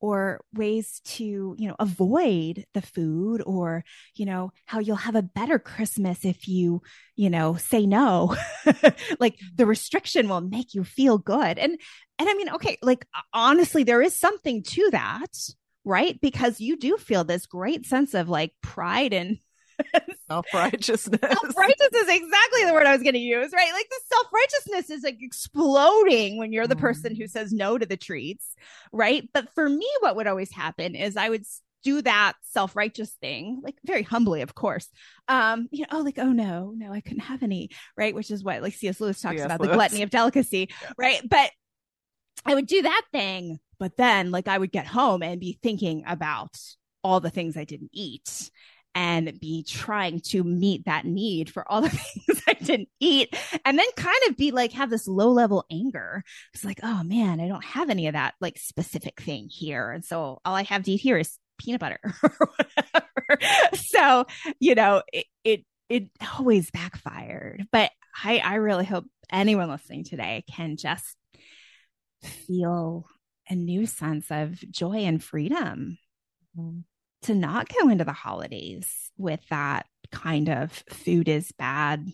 or 0.00 0.40
ways 0.54 1.00
to 1.04 1.54
you 1.58 1.68
know 1.68 1.76
avoid 1.78 2.64
the 2.74 2.80
food 2.82 3.42
or 3.44 3.84
you 4.14 4.24
know 4.24 4.50
how 4.66 4.78
you'll 4.78 4.96
have 4.96 5.14
a 5.16 5.22
better 5.22 5.58
christmas 5.58 6.24
if 6.24 6.48
you 6.48 6.80
you 7.16 7.28
know 7.30 7.56
say 7.56 7.86
no. 7.86 8.34
Like 9.18 9.38
the 9.54 9.66
restriction 9.66 10.28
will 10.28 10.40
make 10.40 10.74
you 10.74 10.84
feel 10.84 11.18
good. 11.18 11.58
And 11.58 11.78
and 12.18 12.28
i 12.28 12.34
mean 12.34 12.50
okay 12.50 12.78
like 12.82 13.06
honestly 13.34 13.82
there 13.84 14.02
is 14.02 14.18
something 14.18 14.62
to 14.62 14.88
that 14.92 15.32
right 15.84 16.20
because 16.20 16.60
you 16.60 16.76
do 16.76 16.96
feel 16.96 17.24
this 17.24 17.46
great 17.46 17.86
sense 17.86 18.14
of 18.14 18.28
like 18.28 18.52
pride 18.62 19.12
and 19.12 19.38
Self 20.28 20.46
righteousness. 20.54 21.20
self-righteousness 21.20 22.02
is 22.02 22.08
exactly 22.08 22.64
the 22.64 22.72
word 22.72 22.86
I 22.86 22.92
was 22.92 23.02
going 23.02 23.14
to 23.14 23.18
use, 23.18 23.52
right? 23.52 23.72
Like 23.72 23.88
the 23.88 24.00
self-righteousness 24.12 24.90
is 24.90 25.02
like 25.02 25.18
exploding 25.20 26.38
when 26.38 26.52
you're 26.52 26.66
the 26.66 26.76
person 26.76 27.14
who 27.16 27.26
says 27.26 27.52
no 27.52 27.78
to 27.78 27.86
the 27.86 27.96
treats, 27.96 28.54
right? 28.92 29.28
But 29.32 29.52
for 29.54 29.68
me, 29.68 29.88
what 30.00 30.16
would 30.16 30.26
always 30.26 30.52
happen 30.52 30.94
is 30.94 31.16
I 31.16 31.28
would 31.28 31.44
do 31.82 32.02
that 32.02 32.34
self-righteous 32.42 33.10
thing, 33.20 33.60
like 33.64 33.76
very 33.84 34.02
humbly, 34.02 34.42
of 34.42 34.54
course. 34.54 34.88
Um, 35.28 35.68
you 35.72 35.82
know, 35.82 35.98
oh, 35.98 36.02
like, 36.02 36.18
oh 36.18 36.32
no, 36.32 36.72
no, 36.76 36.92
I 36.92 37.00
couldn't 37.00 37.20
have 37.20 37.42
any, 37.42 37.70
right? 37.96 38.14
Which 38.14 38.30
is 38.30 38.44
what 38.44 38.62
like 38.62 38.74
C.S. 38.74 39.00
Lewis 39.00 39.20
talks 39.20 39.36
C.S. 39.36 39.46
about, 39.46 39.60
Lewis. 39.60 39.70
the 39.70 39.74
gluttony 39.76 40.02
of 40.02 40.10
delicacy, 40.10 40.68
right? 40.98 41.26
But 41.28 41.50
I 42.44 42.54
would 42.54 42.66
do 42.66 42.82
that 42.82 43.02
thing, 43.12 43.58
but 43.78 43.96
then 43.96 44.30
like 44.30 44.48
I 44.48 44.58
would 44.58 44.72
get 44.72 44.86
home 44.86 45.22
and 45.22 45.40
be 45.40 45.58
thinking 45.62 46.04
about 46.06 46.56
all 47.02 47.20
the 47.20 47.30
things 47.30 47.56
I 47.56 47.64
didn't 47.64 47.90
eat 47.92 48.50
and 48.94 49.38
be 49.40 49.62
trying 49.62 50.20
to 50.20 50.42
meet 50.42 50.84
that 50.86 51.04
need 51.04 51.50
for 51.50 51.70
all 51.70 51.80
the 51.82 51.90
things 51.90 52.42
I 52.46 52.54
didn't 52.54 52.88
eat. 52.98 53.34
And 53.64 53.78
then 53.78 53.86
kind 53.96 54.18
of 54.28 54.36
be 54.36 54.50
like, 54.50 54.72
have 54.72 54.90
this 54.90 55.06
low 55.06 55.30
level 55.30 55.64
anger. 55.70 56.24
It's 56.54 56.64
like, 56.64 56.80
oh 56.82 57.02
man, 57.04 57.40
I 57.40 57.48
don't 57.48 57.64
have 57.64 57.90
any 57.90 58.08
of 58.08 58.14
that 58.14 58.34
like 58.40 58.58
specific 58.58 59.20
thing 59.20 59.48
here. 59.48 59.90
And 59.90 60.04
so 60.04 60.40
all 60.44 60.54
I 60.54 60.64
have 60.64 60.84
to 60.84 60.92
eat 60.92 61.00
here 61.00 61.18
is 61.18 61.38
peanut 61.58 61.80
butter 61.80 62.00
or 62.22 62.30
whatever. 62.56 63.06
So, 63.74 64.26
you 64.58 64.74
know, 64.74 65.02
it, 65.12 65.26
it, 65.44 65.64
it 65.88 66.08
always 66.36 66.70
backfired. 66.70 67.66
But 67.70 67.90
I, 68.24 68.38
I 68.38 68.54
really 68.56 68.84
hope 68.84 69.04
anyone 69.30 69.68
listening 69.68 70.04
today 70.04 70.44
can 70.50 70.76
just 70.76 71.16
feel 72.50 73.06
a 73.48 73.54
new 73.54 73.86
sense 73.86 74.26
of 74.30 74.58
joy 74.70 74.98
and 74.98 75.22
freedom. 75.22 75.98
Mm-hmm 76.58 76.80
to 77.22 77.34
not 77.34 77.68
go 77.68 77.88
into 77.88 78.04
the 78.04 78.12
holidays 78.12 79.10
with 79.18 79.40
that 79.50 79.86
kind 80.10 80.48
of 80.48 80.72
food 80.88 81.28
is 81.28 81.52
bad 81.52 82.10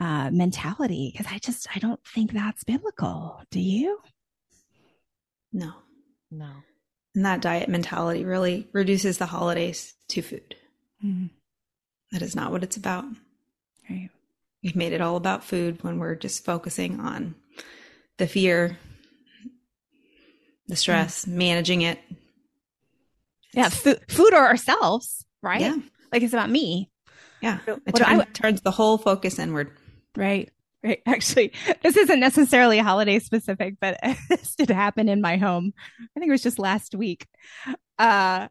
uh, 0.00 0.30
mentality 0.30 1.12
because 1.12 1.32
I 1.32 1.38
just 1.38 1.66
I 1.74 1.78
don't 1.78 2.00
think 2.04 2.32
that's 2.32 2.64
biblical. 2.64 3.42
Do 3.50 3.60
you? 3.60 3.98
No, 5.52 5.72
no. 6.30 6.50
And 7.14 7.24
that 7.24 7.40
diet 7.42 7.68
mentality 7.68 8.24
really 8.24 8.68
reduces 8.72 9.18
the 9.18 9.26
holidays 9.26 9.94
to 10.08 10.22
food. 10.22 10.54
Mm-hmm. 11.04 11.26
That 12.12 12.22
is 12.22 12.34
not 12.34 12.52
what 12.52 12.62
it's 12.62 12.76
about. 12.76 13.04
Right. 13.88 14.10
We've 14.62 14.76
made 14.76 14.92
it 14.92 15.00
all 15.00 15.16
about 15.16 15.44
food 15.44 15.82
when 15.82 15.98
we're 15.98 16.14
just 16.14 16.44
focusing 16.44 17.00
on 17.00 17.34
the 18.18 18.26
fear, 18.26 18.78
the 20.72 20.76
stress, 20.76 21.24
mm-hmm. 21.24 21.38
managing 21.38 21.82
it, 21.82 21.98
yeah, 23.52 23.68
food, 23.68 24.00
food 24.08 24.32
or 24.32 24.46
ourselves, 24.46 25.24
right? 25.42 25.60
Yeah. 25.60 25.76
Like 26.10 26.22
it's 26.22 26.32
about 26.32 26.50
me. 26.50 26.90
Yeah. 27.42 27.58
It 27.66 27.94
turns, 27.94 28.20
I, 28.20 28.24
turns 28.32 28.60
the 28.62 28.70
whole 28.70 28.96
focus 28.96 29.38
inward. 29.38 29.70
Right. 30.16 30.50
Right. 30.82 31.02
Actually, 31.06 31.52
this 31.82 31.96
isn't 31.96 32.20
necessarily 32.20 32.78
holiday 32.78 33.18
specific, 33.18 33.74
but 33.80 33.98
this 34.28 34.56
did 34.56 34.70
happen 34.70 35.08
in 35.08 35.20
my 35.20 35.36
home. 35.36 35.74
I 36.00 36.20
think 36.20 36.28
it 36.28 36.32
was 36.32 36.42
just 36.42 36.58
last 36.58 36.94
week. 36.94 37.26
Uh, 37.98 38.48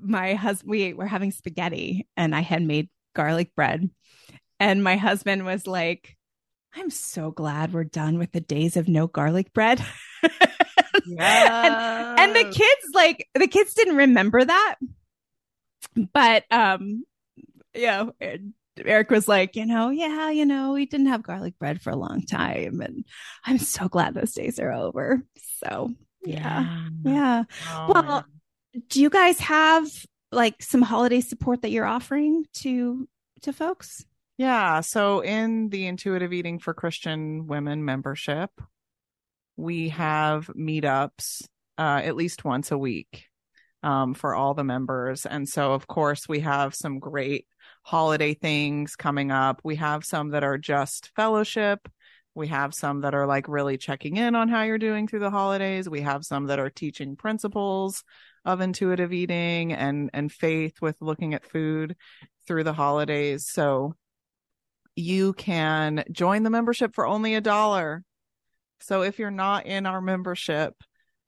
my 0.00 0.34
husband, 0.34 0.70
we 0.70 0.94
were 0.94 1.06
having 1.06 1.32
spaghetti 1.32 2.06
and 2.16 2.34
I 2.34 2.40
had 2.40 2.62
made 2.62 2.88
garlic 3.14 3.54
bread. 3.56 3.90
And 4.60 4.84
my 4.84 4.96
husband 4.96 5.44
was 5.44 5.66
like, 5.66 6.16
I'm 6.76 6.90
so 6.90 7.30
glad 7.30 7.72
we're 7.72 7.84
done 7.84 8.18
with 8.18 8.32
the 8.32 8.40
days 8.40 8.76
of 8.76 8.88
no 8.88 9.06
garlic 9.06 9.52
bread. 9.52 9.84
and, 10.24 12.20
and 12.20 12.36
the 12.36 12.44
kids 12.44 12.94
like 12.94 13.28
the 13.34 13.46
kids 13.46 13.74
didn't 13.74 13.96
remember 13.96 14.44
that 14.44 14.76
but 16.12 16.44
um 16.50 17.04
yeah 17.74 18.06
Eric 18.76 19.10
was 19.10 19.28
like, 19.28 19.56
you 19.56 19.66
know, 19.66 19.90
yeah, 19.90 20.30
you 20.30 20.44
know, 20.44 20.72
we 20.72 20.86
didn't 20.86 21.06
have 21.06 21.22
garlic 21.22 21.58
bread 21.58 21.80
for 21.80 21.90
a 21.90 21.96
long 21.96 22.22
time. 22.22 22.80
And 22.80 23.04
I'm 23.44 23.58
so 23.58 23.88
glad 23.88 24.14
those 24.14 24.32
days 24.32 24.58
are 24.58 24.72
over. 24.72 25.22
So, 25.64 25.92
yeah. 26.24 26.86
Yeah. 27.04 27.12
yeah. 27.12 27.44
Oh, 27.70 27.92
well, 27.92 28.24
do 28.88 29.00
you 29.00 29.10
guys 29.10 29.38
have 29.40 29.86
like 30.32 30.62
some 30.62 30.82
holiday 30.82 31.20
support 31.20 31.62
that 31.62 31.70
you're 31.70 31.84
offering 31.84 32.44
to 32.54 33.08
to 33.42 33.52
folks? 33.52 34.04
Yeah. 34.36 34.80
So 34.80 35.20
in 35.20 35.68
the 35.68 35.86
intuitive 35.86 36.32
eating 36.32 36.58
for 36.58 36.74
Christian 36.74 37.46
women 37.46 37.84
membership, 37.84 38.50
we 39.56 39.90
have 39.90 40.46
meetups 40.48 41.44
uh, 41.78 42.00
at 42.02 42.16
least 42.16 42.44
once 42.44 42.70
a 42.70 42.78
week 42.78 43.26
um, 43.82 44.14
for 44.14 44.34
all 44.34 44.54
the 44.54 44.64
members. 44.64 45.26
And 45.26 45.48
so, 45.48 45.72
of 45.72 45.86
course, 45.86 46.28
we 46.28 46.40
have 46.40 46.74
some 46.74 46.98
great 46.98 47.46
holiday 47.82 48.34
things 48.34 48.96
coming 48.96 49.30
up. 49.30 49.60
We 49.62 49.76
have 49.76 50.04
some 50.04 50.30
that 50.30 50.44
are 50.44 50.58
just 50.58 51.10
fellowship. 51.14 51.88
We 52.34 52.48
have 52.48 52.74
some 52.74 53.02
that 53.02 53.14
are 53.14 53.26
like 53.26 53.46
really 53.46 53.76
checking 53.76 54.16
in 54.16 54.34
on 54.34 54.48
how 54.48 54.62
you're 54.62 54.78
doing 54.78 55.06
through 55.06 55.20
the 55.20 55.30
holidays. 55.30 55.88
We 55.88 56.00
have 56.00 56.24
some 56.24 56.46
that 56.46 56.58
are 56.58 56.70
teaching 56.70 57.14
principles 57.14 58.02
of 58.44 58.60
intuitive 58.60 59.12
eating 59.12 59.72
and 59.72 60.10
and 60.12 60.32
faith 60.32 60.82
with 60.82 61.00
looking 61.00 61.34
at 61.34 61.44
food 61.44 61.94
through 62.46 62.64
the 62.64 62.72
holidays. 62.72 63.48
So 63.48 63.94
you 64.96 65.32
can 65.34 66.04
join 66.10 66.42
the 66.42 66.50
membership 66.50 66.94
for 66.94 67.06
only 67.06 67.34
a 67.34 67.40
dollar 67.40 68.02
so 68.80 69.02
if 69.02 69.18
you're 69.18 69.30
not 69.30 69.66
in 69.66 69.86
our 69.86 70.00
membership, 70.00 70.74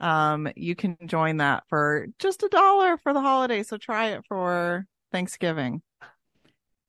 um, 0.00 0.48
you 0.56 0.74
can 0.74 0.96
join 1.06 1.38
that 1.38 1.64
for 1.68 2.06
just 2.18 2.42
a 2.42 2.48
dollar 2.48 2.98
for 2.98 3.12
the 3.12 3.20
holiday. 3.20 3.62
So 3.62 3.78
try 3.78 4.10
it 4.10 4.24
for 4.28 4.86
Thanksgiving. 5.12 5.82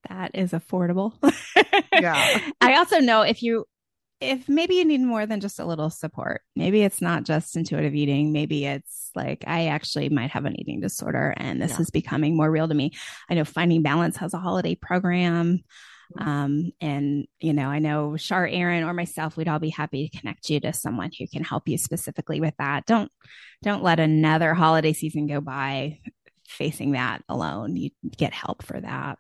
That 0.09 0.31
is 0.33 0.51
affordable. 0.51 1.13
yeah. 1.93 2.51
I 2.61 2.75
also 2.75 2.99
know 2.99 3.21
if 3.21 3.43
you 3.43 3.65
if 4.19 4.49
maybe 4.49 4.75
you 4.75 4.85
need 4.85 5.01
more 5.01 5.25
than 5.25 5.39
just 5.39 5.59
a 5.59 5.65
little 5.65 5.89
support, 5.89 6.41
maybe 6.55 6.81
it's 6.81 7.01
not 7.01 7.23
just 7.23 7.55
intuitive 7.55 7.93
eating. 7.93 8.31
Maybe 8.31 8.65
it's 8.65 9.11
like, 9.15 9.43
I 9.45 9.67
actually 9.67 10.09
might 10.09 10.31
have 10.31 10.45
an 10.45 10.59
eating 10.59 10.79
disorder 10.79 11.35
and 11.37 11.61
this 11.61 11.73
yeah. 11.73 11.81
is 11.81 11.91
becoming 11.91 12.35
more 12.35 12.49
real 12.49 12.67
to 12.67 12.73
me. 12.73 12.93
I 13.29 13.35
know 13.35 13.45
Finding 13.45 13.83
Balance 13.83 14.17
has 14.17 14.33
a 14.33 14.39
holiday 14.39 14.73
program. 14.73 15.59
Um, 16.17 16.71
and 16.79 17.27
you 17.39 17.53
know, 17.53 17.67
I 17.67 17.79
know 17.79 18.17
Char, 18.17 18.47
Erin, 18.47 18.83
or 18.83 18.93
myself, 18.93 19.35
we'd 19.35 19.47
all 19.47 19.59
be 19.59 19.69
happy 19.69 20.07
to 20.07 20.17
connect 20.17 20.49
you 20.49 20.59
to 20.61 20.73
someone 20.73 21.11
who 21.17 21.27
can 21.27 21.43
help 21.43 21.67
you 21.67 21.77
specifically 21.77 22.39
with 22.39 22.53
that. 22.59 22.85
Don't 22.85 23.11
don't 23.63 23.83
let 23.83 23.99
another 23.99 24.53
holiday 24.53 24.93
season 24.93 25.27
go 25.27 25.41
by 25.41 25.99
facing 26.47 26.91
that 26.91 27.23
alone. 27.27 27.75
You 27.75 27.89
get 28.17 28.33
help 28.33 28.63
for 28.63 28.79
that. 28.79 29.17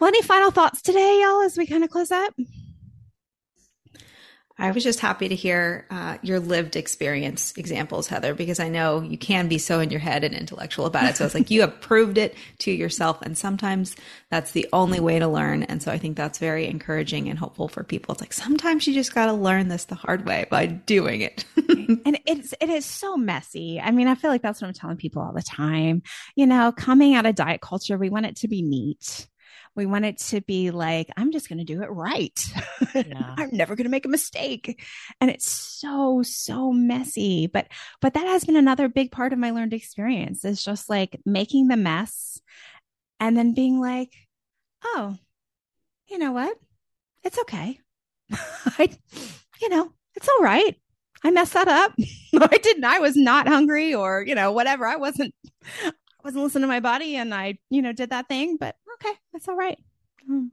Well, 0.00 0.08
any 0.08 0.22
final 0.22 0.50
thoughts 0.50 0.82
today, 0.82 1.20
y'all, 1.22 1.42
as 1.42 1.56
we 1.56 1.66
kind 1.66 1.84
of 1.84 1.90
close 1.90 2.10
up? 2.10 2.34
I 4.56 4.70
was 4.70 4.84
just 4.84 5.00
happy 5.00 5.28
to 5.28 5.34
hear 5.34 5.84
uh, 5.90 6.18
your 6.22 6.38
lived 6.38 6.76
experience 6.76 7.52
examples, 7.56 8.06
Heather, 8.06 8.34
because 8.34 8.60
I 8.60 8.68
know 8.68 9.00
you 9.00 9.18
can 9.18 9.48
be 9.48 9.58
so 9.58 9.80
in 9.80 9.90
your 9.90 9.98
head 9.98 10.22
and 10.22 10.32
intellectual 10.32 10.86
about 10.86 11.06
it. 11.06 11.16
So 11.16 11.24
it's 11.24 11.34
like 11.34 11.50
you 11.50 11.62
have 11.62 11.80
proved 11.80 12.18
it 12.18 12.36
to 12.60 12.70
yourself. 12.70 13.20
And 13.22 13.36
sometimes 13.36 13.96
that's 14.30 14.52
the 14.52 14.68
only 14.72 15.00
way 15.00 15.18
to 15.18 15.26
learn. 15.26 15.64
And 15.64 15.82
so 15.82 15.90
I 15.90 15.98
think 15.98 16.16
that's 16.16 16.38
very 16.38 16.68
encouraging 16.68 17.28
and 17.28 17.36
hopeful 17.36 17.66
for 17.66 17.82
people. 17.82 18.12
It's 18.12 18.20
like 18.20 18.32
sometimes 18.32 18.86
you 18.86 18.94
just 18.94 19.12
got 19.12 19.26
to 19.26 19.32
learn 19.32 19.66
this 19.68 19.86
the 19.86 19.96
hard 19.96 20.24
way 20.24 20.46
by 20.50 20.66
doing 20.66 21.20
it. 21.20 21.44
and 21.56 22.20
it's, 22.24 22.54
it 22.60 22.70
is 22.70 22.84
so 22.84 23.16
messy. 23.16 23.80
I 23.80 23.90
mean, 23.90 24.06
I 24.06 24.14
feel 24.14 24.30
like 24.30 24.42
that's 24.42 24.62
what 24.62 24.68
I'm 24.68 24.74
telling 24.74 24.98
people 24.98 25.20
all 25.20 25.32
the 25.32 25.42
time. 25.42 26.02
You 26.36 26.46
know, 26.46 26.70
coming 26.70 27.16
out 27.16 27.26
of 27.26 27.34
diet 27.34 27.60
culture, 27.60 27.98
we 27.98 28.08
want 28.08 28.26
it 28.26 28.36
to 28.36 28.48
be 28.48 28.62
neat 28.62 29.26
we 29.76 29.86
want 29.86 30.04
it 30.04 30.18
to 30.18 30.40
be 30.40 30.70
like, 30.70 31.10
I'm 31.16 31.32
just 31.32 31.48
going 31.48 31.58
to 31.58 31.64
do 31.64 31.82
it 31.82 31.90
right. 31.90 32.38
Yeah. 32.94 33.34
I'm 33.38 33.50
never 33.52 33.74
going 33.74 33.84
to 33.84 33.90
make 33.90 34.06
a 34.06 34.10
mistake. 34.10 34.82
And 35.20 35.30
it's 35.30 35.48
so, 35.48 36.22
so 36.22 36.72
messy. 36.72 37.46
But, 37.46 37.68
but 38.00 38.14
that 38.14 38.26
has 38.26 38.44
been 38.44 38.56
another 38.56 38.88
big 38.88 39.10
part 39.10 39.32
of 39.32 39.38
my 39.38 39.50
learned 39.50 39.72
experience 39.72 40.44
is 40.44 40.64
just 40.64 40.88
like 40.88 41.20
making 41.26 41.68
the 41.68 41.76
mess 41.76 42.40
and 43.20 43.36
then 43.36 43.54
being 43.54 43.80
like, 43.80 44.12
oh, 44.84 45.16
you 46.08 46.18
know 46.18 46.32
what? 46.32 46.56
It's 47.22 47.38
okay. 47.40 47.80
I, 48.30 48.90
you 49.60 49.68
know, 49.68 49.90
it's 50.14 50.28
all 50.28 50.40
right. 50.40 50.76
I 51.24 51.30
messed 51.30 51.54
that 51.54 51.68
up. 51.68 51.94
I 52.38 52.58
didn't. 52.58 52.84
I 52.84 52.98
was 52.98 53.16
not 53.16 53.48
hungry 53.48 53.94
or, 53.94 54.22
you 54.22 54.34
know, 54.34 54.52
whatever. 54.52 54.86
I 54.86 54.96
wasn't, 54.96 55.34
wasn't 56.24 56.42
listening 56.42 56.62
to 56.62 56.68
my 56.68 56.80
body 56.80 57.16
and 57.16 57.34
I, 57.34 57.58
you 57.70 57.82
know, 57.82 57.92
did 57.92 58.10
that 58.10 58.28
thing, 58.28 58.56
but 58.56 58.76
okay, 58.94 59.12
that's 59.32 59.48
all 59.48 59.56
right. 59.56 59.78
Mm. 60.28 60.50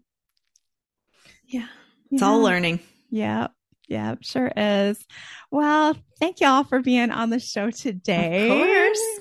Yeah. 1.48 1.68
It's 2.12 2.22
yeah. 2.22 2.28
all 2.28 2.42
learning. 2.42 2.82
Yeah. 3.10 3.48
Yeah, 3.88 4.16
sure 4.22 4.52
is. 4.56 5.06
Well, 5.50 5.98
thank 6.20 6.40
y'all 6.40 6.64
for 6.64 6.80
being 6.80 7.12
on 7.12 7.30
the 7.30 7.40
show 7.40 7.72
today. 7.72 8.50
Of 8.50 8.58
course. 8.58 9.20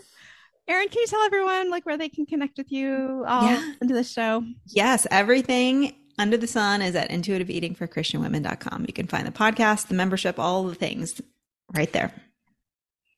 Erin, 0.69 0.89
can 0.89 1.01
you 1.01 1.07
tell 1.09 1.23
everyone 1.23 1.71
like 1.71 1.85
where 1.85 1.99
they 1.99 2.09
can 2.09 2.25
connect 2.25 2.57
with 2.57 2.71
you 2.71 3.25
all 3.27 3.47
yeah. 3.47 3.73
into 3.83 3.95
the 3.95 4.05
show? 4.05 4.45
Yes, 4.67 5.09
everything 5.11 5.97
under 6.19 6.37
the 6.37 6.47
sun 6.47 6.83
is 6.83 6.95
at 6.95 7.11
intuitiveeatingforchristianwomen.com. 7.11 8.85
You 8.87 8.93
can 8.93 9.09
find 9.09 9.27
the 9.27 9.33
podcast, 9.33 9.89
the 9.89 9.95
membership, 9.95 10.39
all 10.39 10.63
the 10.65 10.77
things 10.77 11.21
right 11.75 11.93
there. 11.93 12.13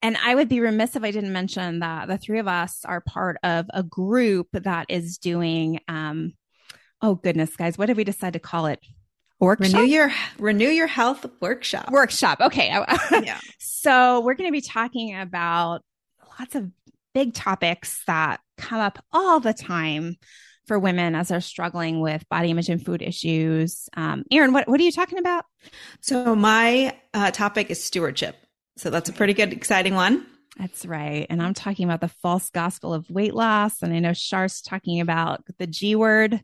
And 0.03 0.16
I 0.22 0.34
would 0.34 0.48
be 0.48 0.61
remiss 0.61 0.96
if 0.96 1.05
I 1.05 1.12
didn't 1.12 1.32
mention 1.32 1.78
that 1.78 2.09
the 2.09 2.18
three 2.18 2.40
of 2.40 2.48
us 2.48 2.84
are 2.84 3.00
part 3.00 3.38
of 3.44 3.66
a 3.72 3.84
group 3.84 4.48
that 4.53 4.86
is 4.88 5.18
doing, 5.18 5.78
um, 5.86 6.34
oh 7.00 7.14
goodness, 7.14 7.55
guys, 7.57 7.78
what 7.78 7.86
did 7.86 7.96
we 7.96 8.05
decide 8.05 8.32
to 8.32 8.40
call 8.40 8.66
it? 8.66 8.80
Workshop? 9.38 9.74
Renew 9.74 9.92
your 9.92 10.12
renew 10.38 10.68
your 10.68 10.86
health 10.86 11.26
workshop. 11.40 11.90
Workshop. 11.90 12.40
Okay. 12.40 12.68
yeah. 13.11 13.40
so 13.59 14.20
we're 14.20 14.34
going 14.34 14.48
to 14.48 14.53
be 14.53 14.61
talking 14.61 15.18
about 15.18 15.82
lots 16.38 16.55
of 16.55 16.70
big 17.12 17.34
topics 17.34 18.03
that 18.07 18.40
come 18.57 18.80
up 18.80 19.05
all 19.12 19.40
the 19.40 19.53
time 19.53 20.16
for 20.66 20.78
women 20.78 21.14
as 21.14 21.28
they're 21.28 21.40
struggling 21.40 22.00
with 22.00 22.28
body 22.28 22.50
image 22.50 22.68
and 22.68 22.84
food 22.84 23.03
issues. 23.03 23.88
Um, 23.96 24.24
Erin, 24.30 24.53
what, 24.53 24.68
what 24.68 24.80
are 24.80 24.84
you 24.84 24.92
talking 24.92 25.18
about? 25.18 25.44
So 26.00 26.36
my 26.36 26.96
uh, 27.12 27.30
topic 27.32 27.70
is 27.70 27.82
stewardship. 27.82 28.36
So 28.76 28.90
that's 28.90 29.08
a 29.08 29.12
pretty 29.12 29.34
good, 29.34 29.52
exciting 29.52 29.94
one. 29.94 30.26
That's 30.58 30.84
right. 30.84 31.26
And 31.30 31.42
I'm 31.42 31.54
talking 31.54 31.84
about 31.84 32.00
the 32.00 32.08
false 32.08 32.50
gospel 32.50 32.92
of 32.92 33.08
weight 33.10 33.34
loss. 33.34 33.82
And 33.82 33.92
I 33.92 34.00
know 34.00 34.12
Char's 34.14 34.60
talking 34.60 35.00
about 35.00 35.42
the 35.58 35.66
G 35.66 35.96
word. 35.96 36.40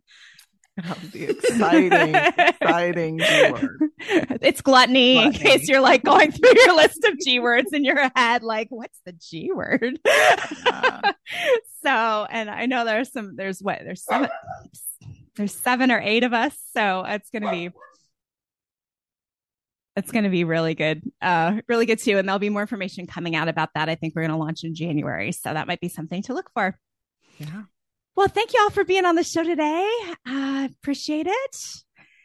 Oh, 0.85 0.97
the 1.13 1.25
exciting, 1.25 2.15
exciting 2.15 3.19
G 3.19 3.53
word. 3.53 3.81
It's 4.41 4.61
gluttony, 4.61 5.15
gluttony, 5.15 5.27
in 5.27 5.33
case 5.33 5.69
you're 5.69 5.81
like 5.81 6.05
going 6.05 6.31
through 6.31 6.53
your 6.65 6.77
list 6.77 7.05
of 7.05 7.19
G 7.19 7.41
words 7.41 7.73
in 7.73 7.85
your 7.85 8.11
head, 8.15 8.45
like, 8.45 8.69
what's 8.71 8.99
the 9.05 9.13
G 9.13 9.51
word? 9.53 9.99
Yeah. 10.07 11.01
so, 11.83 12.27
and 12.31 12.49
I 12.49 12.67
know 12.67 12.85
there's 12.85 13.13
some, 13.13 13.35
there's 13.35 13.61
what, 13.61 13.81
there's 13.83 14.05
seven, 14.05 14.31
there's 15.37 15.53
seven 15.53 15.91
or 15.91 16.01
eight 16.01 16.23
of 16.23 16.33
us. 16.33 16.57
So 16.75 17.05
it's 17.07 17.31
going 17.31 17.43
to 17.43 17.51
be 17.51 17.71
it's 19.99 20.13
going 20.13 20.25
to 20.25 20.31
be 20.31 20.45
really 20.45 20.75
good, 20.75 21.03
uh, 21.21 21.61
really 21.69 21.87
good 21.87 21.99
too. 21.99 22.19
And 22.19 22.29
there'll 22.29 22.39
be 22.39 22.49
more 22.49 22.63
information 22.63 23.07
coming 23.07 23.35
out 23.35 23.49
about 23.49 23.71
that. 23.75 23.89
I 23.89 23.95
think 23.95 24.15
we're 24.15 24.23
going 24.23 24.31
to 24.33 24.37
launch 24.37 24.65
in 24.65 24.75
January. 24.75 25.33
So 25.33 25.53
that 25.53 25.67
might 25.67 25.81
be 25.81 25.89
something 25.89 26.23
to 26.23 26.35
look 26.35 26.51
for. 26.55 26.79
Yeah. 27.39 27.65
Well, 28.17 28.29
thank 28.29 28.53
you 28.53 28.61
all 28.63 28.71
for 28.71 28.85
being 28.85 29.05
on 29.05 29.15
the 29.15 29.23
show 29.23 29.45
today. 29.45 29.87
I 30.27 30.65
uh, 30.65 30.65
appreciate 30.67 31.27
it. 31.27 31.57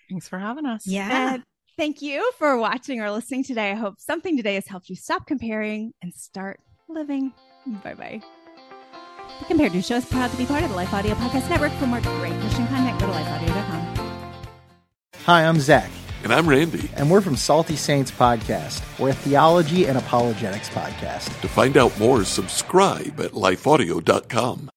Thanks 0.09 0.27
for 0.27 0.39
having 0.39 0.65
us. 0.65 0.87
Yeah. 0.87 1.35
And 1.35 1.43
thank 1.77 2.01
you 2.01 2.31
for 2.37 2.57
watching 2.57 3.01
or 3.01 3.11
listening 3.11 3.43
today. 3.43 3.71
I 3.71 3.75
hope 3.75 3.95
something 3.99 4.37
today 4.37 4.55
has 4.55 4.67
helped 4.67 4.89
you 4.89 4.95
stop 4.95 5.27
comparing 5.27 5.93
and 6.01 6.13
start 6.13 6.59
living. 6.89 7.33
Bye 7.83 7.93
bye. 7.93 8.21
The 9.39 9.45
Compared 9.45 9.71
to 9.73 9.81
Show 9.81 9.95
is 9.95 10.05
proud 10.05 10.31
to 10.31 10.37
be 10.37 10.45
part 10.45 10.63
of 10.63 10.69
the 10.69 10.75
Life 10.75 10.93
Audio 10.93 11.15
Podcast 11.15 11.49
Network. 11.49 11.71
For 11.73 11.87
more 11.87 12.01
great 12.01 12.39
Christian 12.39 12.67
content, 12.67 12.99
go 12.99 13.07
to 13.07 13.13
lifeaudio.com. 13.13 14.33
Hi, 15.25 15.45
I'm 15.45 15.59
Zach. 15.59 15.89
And 16.23 16.31
I'm 16.31 16.47
Randy. 16.47 16.89
And 16.95 17.11
we're 17.11 17.19
from 17.19 17.35
Salty 17.35 17.75
Saints 17.75 18.09
Podcast. 18.09 18.81
We're 18.97 19.09
a 19.09 19.13
theology 19.13 19.87
and 19.87 19.97
apologetics 19.97 20.69
podcast. 20.69 21.41
To 21.41 21.49
find 21.49 21.75
out 21.75 21.97
more, 21.99 22.23
subscribe 22.23 23.19
at 23.19 23.31
lifeaudio.com. 23.31 24.69